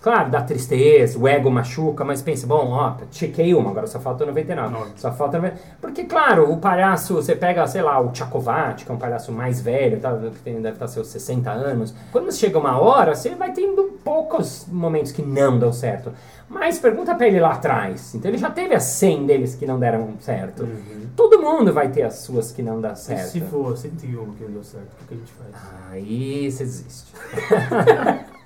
claro, 0.00 0.30
dá 0.30 0.42
tristeza, 0.42 1.18
o 1.18 1.28
ego 1.28 1.50
machuca, 1.50 2.04
mas 2.04 2.22
pensa, 2.22 2.46
bom, 2.46 2.70
ó, 2.70 2.94
chequei 3.10 3.54
uma, 3.54 3.70
agora 3.70 3.86
só 3.86 4.00
falta 4.00 4.24
99. 4.26 4.72
Nove. 4.72 4.90
Só 4.96 5.12
falta. 5.12 5.38
90. 5.38 5.56
Porque, 5.80 6.04
claro, 6.04 6.50
o 6.50 6.58
palhaço, 6.58 7.14
você 7.14 7.34
pega, 7.36 7.66
sei 7.66 7.82
lá, 7.82 8.00
o 8.00 8.10
Tchakovat, 8.10 8.84
que 8.84 8.90
é 8.90 8.94
um 8.94 8.98
palhaço 8.98 9.32
mais 9.32 9.60
velho, 9.60 10.00
tá, 10.00 10.16
que 10.16 10.40
tem, 10.40 10.54
deve 10.60 10.76
estar 10.76 10.88
seus 10.88 11.08
60 11.08 11.50
anos. 11.50 11.94
Quando 12.12 12.32
chega 12.32 12.58
uma 12.58 12.80
hora, 12.80 13.14
você 13.14 13.34
vai 13.34 13.52
tendo 13.52 13.98
poucos 14.04 14.66
momentos 14.66 15.12
que 15.12 15.22
não 15.22 15.58
dão 15.58 15.72
certo. 15.72 16.12
Mas 16.48 16.80
pergunta 16.80 17.14
pra 17.14 17.28
ele 17.28 17.38
lá 17.38 17.52
atrás. 17.52 18.12
Então 18.14 18.28
ele 18.28 18.38
já 18.38 18.50
teve 18.50 18.74
as 18.74 18.82
100 18.82 19.26
deles 19.26 19.54
que 19.54 19.64
não 19.64 19.78
deram 19.78 20.14
certo. 20.18 20.64
Uhum. 20.64 21.06
Todo 21.14 21.40
mundo 21.40 21.72
vai 21.72 21.88
ter 21.90 22.02
as 22.02 22.14
suas 22.16 22.50
que 22.50 22.60
não 22.60 22.80
dão 22.80 22.92
E 22.92 22.96
certo. 22.96 23.28
se 23.28 23.40
for 23.40 23.76
101 23.76 24.32
que 24.32 24.42
não 24.44 24.50
deu 24.50 24.64
certo, 24.64 24.92
o 24.92 24.96
que, 24.96 25.04
que 25.06 25.14
a 25.14 25.16
gente 25.16 25.32
faz? 25.32 25.64
Aí 25.92 26.50
você 26.50 26.64
desiste. 26.64 27.12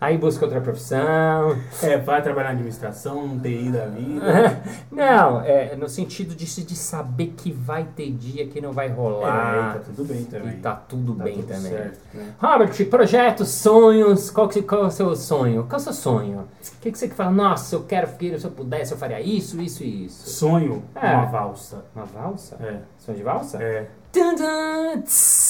Aí 0.00 0.18
busca 0.18 0.44
outra 0.44 0.60
profissão. 0.60 1.56
É, 1.82 1.96
vai 1.98 2.20
trabalhar 2.22 2.48
na 2.48 2.54
administração, 2.54 3.38
TI 3.38 3.70
da 3.70 3.86
vida. 3.86 4.60
Não, 4.90 5.40
é 5.42 5.74
no 5.76 5.88
sentido 5.88 6.34
de, 6.34 6.44
de 6.64 6.76
saber 6.76 7.34
que 7.36 7.50
vai 7.52 7.84
ter 7.96 8.10
dia 8.10 8.46
que 8.46 8.60
não 8.60 8.72
vai 8.72 8.88
É, 8.88 8.90
rolar. 8.90 9.76
e 9.76 9.78
tá 9.78 9.84
tudo 9.86 10.04
bem 10.04 10.24
também. 10.24 10.52
E 10.54 10.56
tá 10.58 10.74
tudo 10.74 11.14
Tá 11.14 11.24
bem 11.24 11.34
tudo 11.36 11.46
também. 11.46 11.70
certo, 11.72 11.98
né? 12.14 12.32
Robert, 12.38 12.86
projetos, 12.90 13.48
sonhos, 13.48 14.30
qual, 14.30 14.48
que, 14.48 14.62
qual 14.62 14.84
é 14.84 14.86
o 14.86 14.90
seu 14.90 15.14
sonho? 15.16 15.62
Qual 15.64 15.72
é 15.72 15.76
o 15.76 15.80
seu 15.80 15.92
sonho? 15.92 16.38
O 16.40 16.80
que, 16.80 16.92
que 16.92 16.98
você 16.98 17.08
que 17.08 17.14
fala, 17.14 17.30
nossa, 17.30 17.74
eu 17.76 17.82
quero, 17.84 18.08
se 18.38 18.44
eu 18.44 18.50
pudesse, 18.50 18.92
eu 18.92 18.98
faria 18.98 19.20
isso, 19.20 19.60
isso 19.60 19.82
e 19.82 20.06
isso. 20.06 20.28
Sonho, 20.28 20.82
É. 20.94 21.14
uma 21.16 21.26
valsa. 21.26 21.84
Uma 21.94 22.04
valsa? 22.04 22.56
É. 22.60 22.76
Sonho 22.98 23.16
de 23.18 23.24
valsa? 23.24 23.62
É. 23.62 23.86
Tum, 24.12 24.34
tum, 24.36 25.02
tss. 25.02 25.41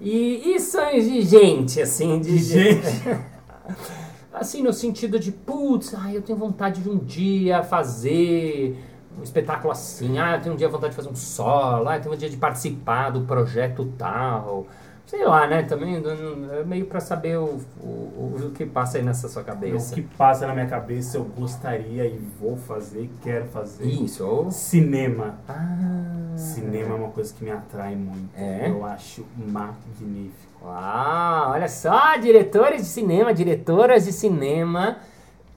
E, 0.00 0.54
e 0.54 0.60
sonhos 0.60 1.04
de 1.04 1.22
gente, 1.22 1.82
assim, 1.82 2.20
de. 2.20 2.38
Gente. 2.38 2.86
assim, 4.32 4.62
no 4.62 4.72
sentido 4.72 5.18
de, 5.18 5.32
putz, 5.32 5.94
ai, 5.94 6.16
eu 6.16 6.22
tenho 6.22 6.38
vontade 6.38 6.80
de 6.80 6.88
um 6.88 6.98
dia 6.98 7.62
fazer 7.62 8.76
um 9.18 9.22
espetáculo 9.22 9.72
assim, 9.72 10.18
ah, 10.18 10.36
eu 10.36 10.40
tenho 10.40 10.54
um 10.54 10.56
dia 10.56 10.68
vontade 10.68 10.90
de 10.90 10.96
fazer 10.96 11.08
um 11.08 11.16
solo, 11.16 11.88
ah, 11.88 11.96
eu 11.96 12.00
tenho 12.00 12.14
um 12.14 12.18
dia 12.18 12.30
de 12.30 12.36
participar 12.36 13.10
do 13.10 13.22
projeto 13.22 13.92
tal. 13.98 14.66
Sei 15.08 15.24
lá, 15.24 15.46
né? 15.46 15.62
Também 15.62 15.96
é 15.96 16.64
meio 16.64 16.84
pra 16.84 17.00
saber 17.00 17.38
o, 17.38 17.58
o, 17.80 18.36
o 18.44 18.50
que 18.54 18.66
passa 18.66 18.98
aí 18.98 19.02
nessa 19.02 19.26
sua 19.26 19.40
O 19.40 19.44
cabeça. 19.44 19.94
que 19.94 20.02
passa 20.02 20.46
na 20.46 20.52
minha 20.52 20.66
cabeça 20.66 21.16
eu 21.16 21.24
gostaria 21.24 22.04
e 22.04 22.18
vou 22.38 22.58
fazer, 22.58 23.10
quero 23.22 23.46
fazer. 23.46 23.86
Isso, 23.86 24.22
ou. 24.22 24.50
Cinema. 24.50 25.36
Ah. 25.48 26.36
Cinema 26.36 26.94
é 26.94 26.98
uma 26.98 27.08
coisa 27.08 27.32
que 27.32 27.42
me 27.42 27.50
atrai 27.50 27.96
muito. 27.96 28.28
É? 28.36 28.68
Eu 28.68 28.84
acho 28.84 29.24
magnífico. 29.34 30.62
Uau, 30.62 31.52
olha 31.52 31.68
só, 31.68 32.16
diretores 32.18 32.82
de 32.82 32.88
cinema, 32.88 33.32
diretoras 33.32 34.04
de 34.04 34.12
cinema, 34.12 34.98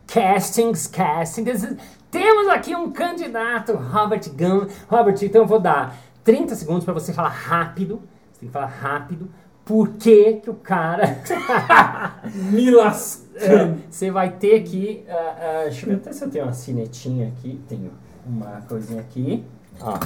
castings, 0.08 0.88
castings. 0.88 1.76
Temos 2.10 2.48
aqui 2.48 2.74
um 2.74 2.90
candidato, 2.92 3.74
Robert 3.74 4.30
Gunn. 4.30 4.68
Robert, 4.88 5.18
então 5.22 5.42
eu 5.42 5.48
vou 5.48 5.60
dar 5.60 5.94
30 6.24 6.56
segundos 6.56 6.86
para 6.86 6.94
você 6.94 7.12
falar 7.12 7.30
rápido. 7.30 8.02
Você 8.32 8.40
tem 8.40 8.48
que 8.48 8.54
falar 8.54 8.68
rápido. 8.68 9.30
Por 9.72 9.88
que 9.94 10.34
que 10.34 10.50
o 10.50 10.54
cara... 10.56 11.18
Me 12.52 12.70
lascando. 12.70 13.82
Você 13.90 14.12
vai 14.12 14.32
ter 14.32 14.64
que... 14.64 15.06
ah, 15.08 15.36
ah, 15.40 15.64
deixa 15.64 15.86
eu 15.86 15.90
ver 15.92 15.96
até 15.96 16.12
se 16.12 16.26
eu 16.26 16.30
tenho 16.30 16.44
uma 16.44 16.52
cinetinha 16.52 17.30
aqui. 17.30 17.58
Tenho 17.70 17.90
uma 18.26 18.62
coisinha 18.68 19.00
aqui. 19.00 19.46
Ó. 19.80 19.98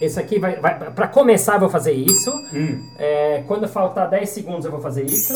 Esse 0.00 0.20
aqui 0.20 0.38
vai, 0.38 0.60
vai. 0.60 0.78
Pra 0.92 1.08
começar, 1.08 1.54
eu 1.54 1.60
vou 1.60 1.68
fazer 1.68 1.94
isso. 1.94 2.30
Hum, 2.52 2.80
É, 2.96 3.42
quando 3.48 3.66
faltar 3.66 4.08
10 4.08 4.28
segundos, 4.28 4.64
eu 4.64 4.70
vou 4.70 4.80
fazer 4.80 5.04
isso. 5.04 5.32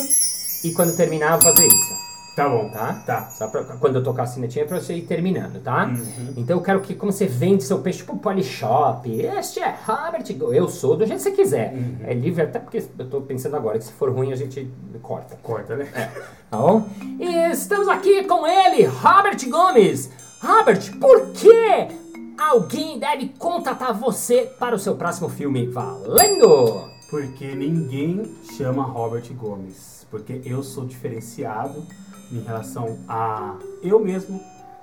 E 0.64 0.72
quando 0.72 0.96
terminar, 0.96 1.32
eu 1.32 1.40
vou 1.40 1.52
fazer 1.52 1.66
isso. 1.66 1.94
Tá 2.38 2.48
bom. 2.48 2.70
Tá? 2.70 3.02
Tá. 3.04 3.30
Só 3.30 3.48
pra, 3.48 3.64
quando 3.64 3.96
eu 3.96 4.02
tocar 4.02 4.22
a 4.22 4.26
sinetinha, 4.26 4.64
é 4.64 4.68
pra 4.68 4.80
você 4.80 4.94
ir 4.94 5.02
terminando, 5.02 5.60
tá? 5.60 5.86
Uhum. 5.86 6.34
Então 6.36 6.56
eu 6.56 6.62
quero 6.62 6.80
que, 6.80 6.94
como 6.94 7.10
você 7.10 7.26
vende 7.26 7.64
seu 7.64 7.80
peixe 7.80 8.04
pro 8.04 8.16
Polishop, 8.16 9.10
este 9.10 9.60
é 9.60 9.74
Robert. 9.84 10.24
Eu 10.52 10.68
sou, 10.68 10.96
do 10.96 11.04
jeito 11.04 11.18
que 11.18 11.30
você 11.30 11.32
quiser. 11.32 11.72
Uhum. 11.72 11.96
É 12.04 12.14
livre, 12.14 12.42
até 12.42 12.60
porque 12.60 12.84
eu 12.96 13.10
tô 13.10 13.20
pensando 13.22 13.56
agora 13.56 13.78
que 13.78 13.84
se 13.84 13.92
for 13.92 14.10
ruim 14.12 14.32
a 14.32 14.36
gente 14.36 14.70
corta. 15.02 15.36
Corta, 15.42 15.76
né? 15.76 15.88
Tá 16.50 16.56
bom? 16.56 16.88
E 17.18 17.50
estamos 17.50 17.88
aqui 17.88 18.24
com 18.24 18.46
ele, 18.46 18.84
Robert 18.86 19.38
Gomes. 19.50 20.10
Robert, 20.40 20.96
por 21.00 21.32
que 21.32 21.88
alguém 22.38 22.98
deve 22.98 23.30
contratar 23.38 23.92
você 23.92 24.50
para 24.58 24.76
o 24.76 24.78
seu 24.78 24.94
próximo 24.94 25.28
filme? 25.28 25.66
Valendo! 25.66 26.88
Porque 27.10 27.54
ninguém 27.54 28.36
chama 28.56 28.84
Robert 28.84 29.24
Gomes. 29.34 30.06
Porque 30.10 30.40
eu 30.44 30.62
sou 30.62 30.86
diferenciado 30.86 31.84
em 32.32 32.40
relação 32.40 32.98
a 33.08 33.56
eu 33.82 33.98
mesmo. 34.00 34.40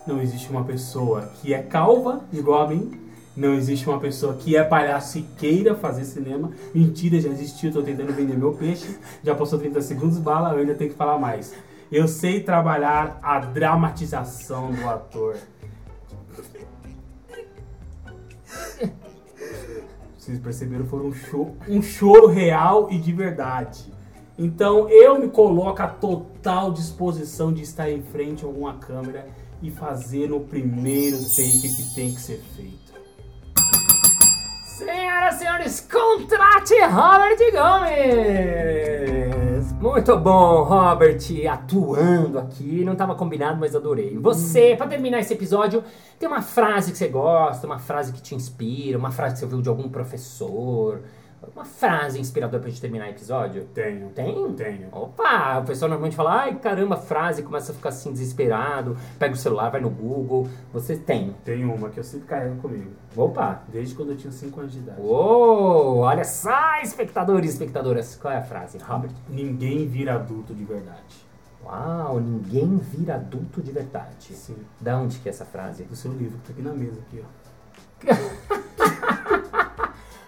Não 0.07 0.21
existe 0.21 0.49
uma 0.51 0.63
pessoa 0.63 1.29
que 1.41 1.53
é 1.53 1.61
calva 1.63 2.21
igual 2.31 2.63
a 2.63 2.67
mim. 2.69 3.01
Não 3.35 3.53
existe 3.53 3.89
uma 3.89 3.99
pessoa 3.99 4.35
que 4.35 4.55
é 4.55 4.63
palhaço 4.63 5.17
e 5.17 5.23
queira 5.23 5.75
fazer 5.75 6.05
cinema. 6.05 6.51
Mentira, 6.73 7.19
já 7.19 7.29
existiu, 7.29 7.71
tô 7.73 7.81
tentando 7.81 8.13
vender 8.13 8.37
meu 8.37 8.53
peixe. 8.53 8.97
Já 9.23 9.33
passou 9.35 9.59
30 9.59 9.81
segundos, 9.81 10.17
bala, 10.19 10.53
eu 10.53 10.59
ainda 10.59 10.75
tenho 10.75 10.91
que 10.91 10.95
falar 10.95 11.17
mais. 11.17 11.53
Eu 11.91 12.07
sei 12.07 12.41
trabalhar 12.41 13.19
a 13.21 13.39
dramatização 13.39 14.71
do 14.71 14.87
ator. 14.87 15.35
Vocês 20.17 20.39
perceberam, 20.39 20.85
foi 20.85 21.01
um, 21.05 21.13
cho- 21.13 21.53
um 21.67 21.81
choro 21.81 22.27
real 22.27 22.89
e 22.91 22.97
de 22.97 23.11
verdade. 23.13 23.93
Então 24.37 24.89
eu 24.89 25.17
me 25.17 25.29
coloco 25.29 25.81
à 25.81 25.87
total 25.87 26.73
disposição 26.73 27.53
de 27.53 27.61
estar 27.61 27.89
em 27.89 28.01
frente 28.01 28.43
a 28.43 28.47
alguma 28.47 28.73
câmera 28.73 29.25
e 29.61 29.71
fazer 29.71 30.27
no 30.27 30.41
primeiro 30.41 31.17
take 31.17 31.61
que 31.61 31.95
tem 31.95 32.13
que 32.13 32.19
ser 32.19 32.43
feito. 32.55 32.93
Senhoras 34.65 35.35
e 35.35 35.39
senhores, 35.39 35.79
contrate 35.79 36.73
Robert 36.81 37.37
Gomes! 37.53 39.25
Muito 39.79 40.17
bom, 40.17 40.63
Robert, 40.63 41.19
atuando 41.49 42.37
aqui. 42.37 42.83
Não 42.83 42.91
estava 42.93 43.15
combinado, 43.15 43.57
mas 43.57 43.73
adorei. 43.73 44.17
Você, 44.17 44.75
para 44.75 44.87
terminar 44.87 45.19
esse 45.19 45.33
episódio, 45.33 45.81
tem 46.19 46.27
uma 46.27 46.41
frase 46.41 46.91
que 46.91 46.97
você 46.97 47.07
gosta, 47.07 47.65
uma 47.65 47.79
frase 47.79 48.11
que 48.11 48.21
te 48.21 48.35
inspira, 48.35 48.97
uma 48.97 49.11
frase 49.11 49.35
que 49.35 49.39
você 49.39 49.45
ouviu 49.45 49.61
de 49.61 49.69
algum 49.69 49.87
professor, 49.87 51.03
uma 51.53 51.65
frase 51.65 52.19
inspiradora 52.19 52.61
pra 52.61 52.69
gente 52.69 52.81
terminar 52.81 53.07
o 53.07 53.09
episódio? 53.09 53.65
Tenho. 53.73 54.09
Tem? 54.09 54.53
Tenho. 54.53 54.87
Opa, 54.91 55.59
o 55.59 55.65
pessoal 55.65 55.89
normalmente 55.89 56.15
fala, 56.15 56.41
ai 56.41 56.55
caramba, 56.55 56.97
frase, 56.97 57.43
começa 57.43 57.71
a 57.71 57.75
ficar 57.75 57.89
assim 57.89 58.11
desesperado, 58.11 58.97
pega 59.19 59.33
o 59.33 59.37
celular, 59.37 59.69
vai 59.69 59.81
no 59.81 59.89
Google. 59.89 60.47
Você 60.73 60.95
tem. 60.95 61.35
Tenho 61.43 61.73
uma 61.73 61.89
que 61.89 61.99
eu 61.99 62.03
sempre 62.03 62.27
carrego 62.27 62.55
comigo. 62.57 62.91
Opa! 63.15 63.61
Desde 63.67 63.95
quando 63.95 64.11
eu 64.11 64.17
tinha 64.17 64.31
5 64.31 64.59
anos 64.59 64.73
de 64.73 64.79
idade. 64.79 65.01
Uou, 65.01 65.97
olha 65.99 66.23
só, 66.23 66.81
espectadores 66.81 67.51
e 67.51 67.53
espectadoras. 67.53 68.15
Qual 68.15 68.33
é 68.33 68.37
a 68.37 68.43
frase, 68.43 68.77
Robert? 68.77 69.11
Ninguém 69.29 69.87
vira 69.87 70.15
adulto 70.15 70.53
de 70.53 70.63
verdade. 70.63 71.25
Uau, 71.63 72.19
ninguém 72.19 72.77
vira 72.77 73.15
adulto 73.15 73.61
de 73.61 73.71
verdade. 73.71 74.33
Sim. 74.33 74.57
Da 74.79 74.97
onde 74.97 75.17
que 75.19 75.27
é 75.27 75.31
essa 75.31 75.45
frase? 75.45 75.83
Do 75.83 75.95
seu 75.95 76.11
livro, 76.13 76.37
que 76.39 76.47
tá 76.47 76.53
aqui 76.53 76.61
na 76.61 76.73
mesa, 76.73 76.99
aqui, 77.01 77.23
ó. 77.23 77.45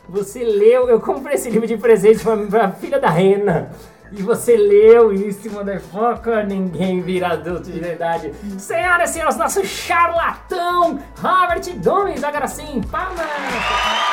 Você 0.09 0.43
leu, 0.43 0.89
eu 0.89 0.99
comprei 1.01 1.35
esse 1.35 1.49
livro 1.49 1.67
de 1.67 1.77
presente 1.77 2.23
pra, 2.23 2.37
pra 2.37 2.71
filha 2.71 2.99
da 2.99 3.09
Rena. 3.09 3.71
E 4.11 4.21
você 4.21 4.55
leu 4.55 5.11
isso, 5.11 5.51
motherfucker, 5.51 6.47
ninguém 6.47 7.01
vira 7.01 7.29
adulto 7.33 7.69
de 7.69 7.79
verdade. 7.79 8.31
Senhoras 8.57 9.09
e 9.09 9.13
senhores, 9.13 9.35
nosso 9.35 9.65
charlatão, 9.65 10.97
Robert 11.21 11.61
Gomes, 11.83 12.23
agora 12.23 12.47
sim, 12.47 12.81
palmas! 12.89 14.06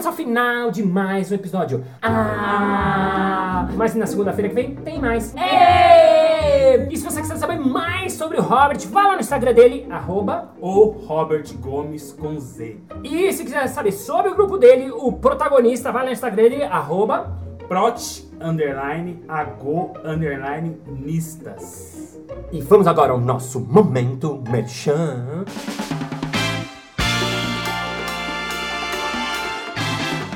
Chegamos 0.00 0.06
ao 0.06 0.12
final 0.12 0.70
de 0.70 0.82
mais 0.82 1.30
um 1.30 1.34
episódio. 1.34 1.84
Ah! 2.00 3.68
Mas 3.76 3.94
na 3.94 4.06
segunda-feira 4.06 4.48
que 4.48 4.54
vem 4.54 4.74
tem 4.76 4.98
mais. 4.98 5.34
Ê! 5.36 6.88
E 6.90 6.96
se 6.96 7.04
você 7.04 7.20
quiser 7.20 7.36
saber 7.36 7.58
mais 7.58 8.14
sobre 8.14 8.38
o 8.38 8.42
Robert, 8.42 8.78
vá 8.88 9.08
lá 9.08 9.14
no 9.16 9.20
Instagram 9.20 9.52
dele, 9.52 9.86
arroba. 9.90 10.52
Ou 10.58 10.92
Robert 10.92 11.44
Gomes 11.58 12.12
com 12.12 12.40
Z. 12.40 12.78
E 13.04 13.30
se 13.30 13.44
quiser 13.44 13.66
saber 13.68 13.92
sobre 13.92 14.30
o 14.30 14.34
grupo 14.34 14.56
dele, 14.56 14.90
o 14.90 15.12
protagonista, 15.12 15.92
vai 15.92 16.02
lá 16.02 16.06
no 16.08 16.14
Instagram 16.14 16.44
dele, 16.44 16.62
arroba. 16.62 17.36
Prot 17.68 18.26
underline 18.40 19.22
ago 19.28 19.92
underline 20.02 20.80
nistas. 20.86 22.18
E 22.50 22.62
vamos 22.62 22.86
agora 22.86 23.12
ao 23.12 23.20
nosso 23.20 23.60
momento 23.60 24.42
merchan. 24.48 25.44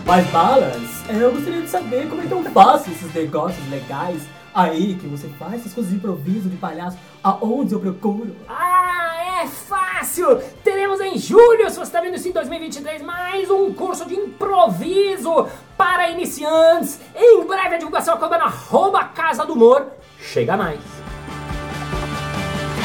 Mas 0.06 0.26
balas, 0.26 1.08
é, 1.08 1.16
eu 1.16 1.32
gostaria 1.32 1.62
de 1.62 1.68
saber 1.68 2.08
como 2.10 2.22
é 2.22 2.26
tão 2.26 2.44
fácil 2.44 2.92
esses 2.92 3.12
negócios 3.14 3.66
legais 3.70 4.22
aí 4.54 4.96
que 4.96 5.06
você 5.06 5.28
faz, 5.38 5.54
essas 5.54 5.72
coisas 5.72 5.90
de 5.90 5.96
improviso 5.96 6.48
de 6.48 6.56
palhaço, 6.56 6.98
aonde 7.22 7.72
eu 7.72 7.80
procuro. 7.80 8.36
Ah, 8.46 9.42
é 9.42 9.46
fácil! 9.46 10.42
Teremos 10.62 11.00
em 11.00 11.16
julho, 11.16 11.68
se 11.70 11.76
você 11.76 11.82
está 11.82 12.02
vendo 12.02 12.16
isso 12.16 12.28
em 12.28 12.32
2023, 12.32 13.00
mais 13.00 13.50
um 13.50 13.72
curso 13.72 14.06
de 14.06 14.14
improviso 14.14 15.48
para 15.76 16.10
iniciantes. 16.10 17.00
Em 17.16 17.42
breve 17.46 17.74
a 17.74 17.78
divulgação 17.78 18.14
acaba 18.14 18.36
na 18.36 18.44
arroba 18.44 19.04
Casa 19.04 19.46
do 19.46 19.54
Humor. 19.54 19.86
Chega 20.20 20.54
mais! 20.54 20.80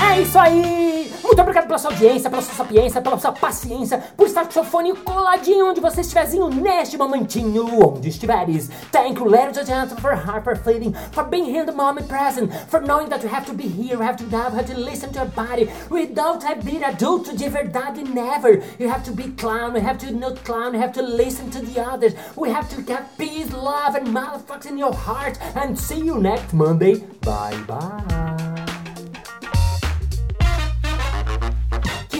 É 0.09 0.21
isso 0.21 0.39
aí! 0.39 0.98
Muito 1.29 1.41
obrigado 1.43 1.67
pela 1.67 1.77
sua 1.77 1.91
audiência, 1.91 2.27
pela 2.27 2.41
sua 2.41 2.55
sapiência, 2.55 3.01
pela 3.01 3.19
sua 3.19 3.31
paciência, 3.31 4.03
por 4.17 4.25
estar 4.25 4.45
com 4.45 4.51
seu 4.51 4.63
fone 4.63 4.95
coladinho 4.95 5.69
onde 5.69 5.79
você 5.79 6.01
estiverzinho 6.01 6.49
neste 6.49 6.97
momentinho, 6.97 7.67
onde 7.85 8.09
estiveres. 8.09 8.67
Thank 8.91 9.19
you, 9.19 9.27
ladies 9.29 9.59
and 9.59 9.67
gentlemen, 9.67 10.01
for 10.01 10.15
hyper 10.15 10.57
fleeting, 10.57 10.91
for 11.11 11.23
being 11.23 11.45
here 11.45 11.61
in 11.61 11.67
the 11.67 11.71
moment 11.71 12.07
present, 12.07 12.51
for 12.67 12.81
knowing 12.81 13.09
that 13.09 13.21
you 13.21 13.29
have 13.29 13.45
to 13.45 13.53
be 13.53 13.67
here, 13.67 14.03
have 14.03 14.17
to 14.17 14.25
have, 14.35 14.55
have 14.55 14.65
to 14.65 14.75
listen 14.75 15.11
to 15.11 15.19
your 15.19 15.27
body. 15.27 15.69
Without 15.91 16.41
have 16.41 16.65
been 16.65 16.81
adulto 16.81 17.37
de 17.37 17.47
verdade, 17.47 18.11
never. 18.11 18.63
You 18.79 18.89
have 18.89 19.03
to 19.03 19.11
be 19.11 19.29
clown, 19.37 19.75
you 19.75 19.81
have 19.81 19.99
to 19.99 20.11
not 20.11 20.43
clown, 20.43 20.73
you 20.73 20.79
have 20.79 20.93
to 20.93 21.03
listen 21.03 21.51
to 21.51 21.61
the 21.61 21.79
others. 21.79 22.15
We 22.35 22.49
have 22.49 22.67
to 22.71 22.81
have 22.91 23.07
peace, 23.19 23.53
love, 23.53 23.93
and 23.93 24.07
motherfuckers 24.07 24.65
in 24.65 24.79
your 24.79 24.95
heart. 24.95 25.37
And 25.55 25.77
see 25.77 25.99
you 25.99 26.19
next 26.19 26.53
Monday. 26.53 27.03
Bye 27.21 27.55
bye. 27.67 28.28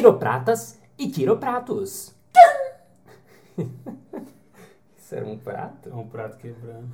Quiropratas 0.03 0.79
e 0.97 1.07
quiropratos. 1.09 2.15
Isso 4.97 5.13
era 5.15 5.25
um 5.25 5.37
prato? 5.37 5.89
É 5.89 5.93
um 5.93 6.07
prato 6.07 6.37
quebrando. 6.37 6.87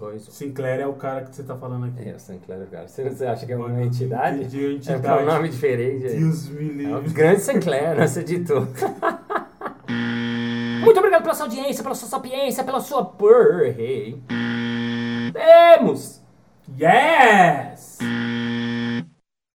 Dois. 0.00 0.22
Sinclair 0.24 0.80
é 0.80 0.86
o 0.86 0.94
cara 0.94 1.24
que 1.26 1.36
você 1.36 1.42
tá 1.44 1.54
falando 1.56 1.86
aqui. 1.86 2.08
É, 2.08 2.14
o 2.14 2.18
Sinclair, 2.18 2.66
cara. 2.68 2.88
Você, 2.88 3.08
você 3.08 3.26
acha 3.26 3.46
que 3.46 3.52
é 3.52 3.56
uma 3.56 3.82
entidade? 3.84 4.46
De 4.46 4.64
É 4.66 4.72
entidade. 4.72 5.00
porque 5.02 5.12
é 5.18 5.22
um 5.22 5.26
nome 5.26 5.48
diferente. 5.50 6.06
aí. 6.06 6.18
Deus 6.18 6.48
me 6.48 6.84
É 6.84 6.88
o 6.88 6.96
livre. 7.00 7.10
grande 7.14 7.40
Sinclair, 7.40 7.96
nosso 7.98 8.18
editor. 8.20 8.66
Muito 10.80 10.98
obrigado 10.98 11.22
pela 11.22 11.34
sua 11.34 11.46
audiência, 11.46 11.82
pela 11.82 11.94
sua 11.94 12.08
sapiência, 12.08 12.64
pela 12.64 12.80
sua 12.80 13.04
por. 13.04 13.74
Temos! 15.32 16.20
Yes! 16.80 17.98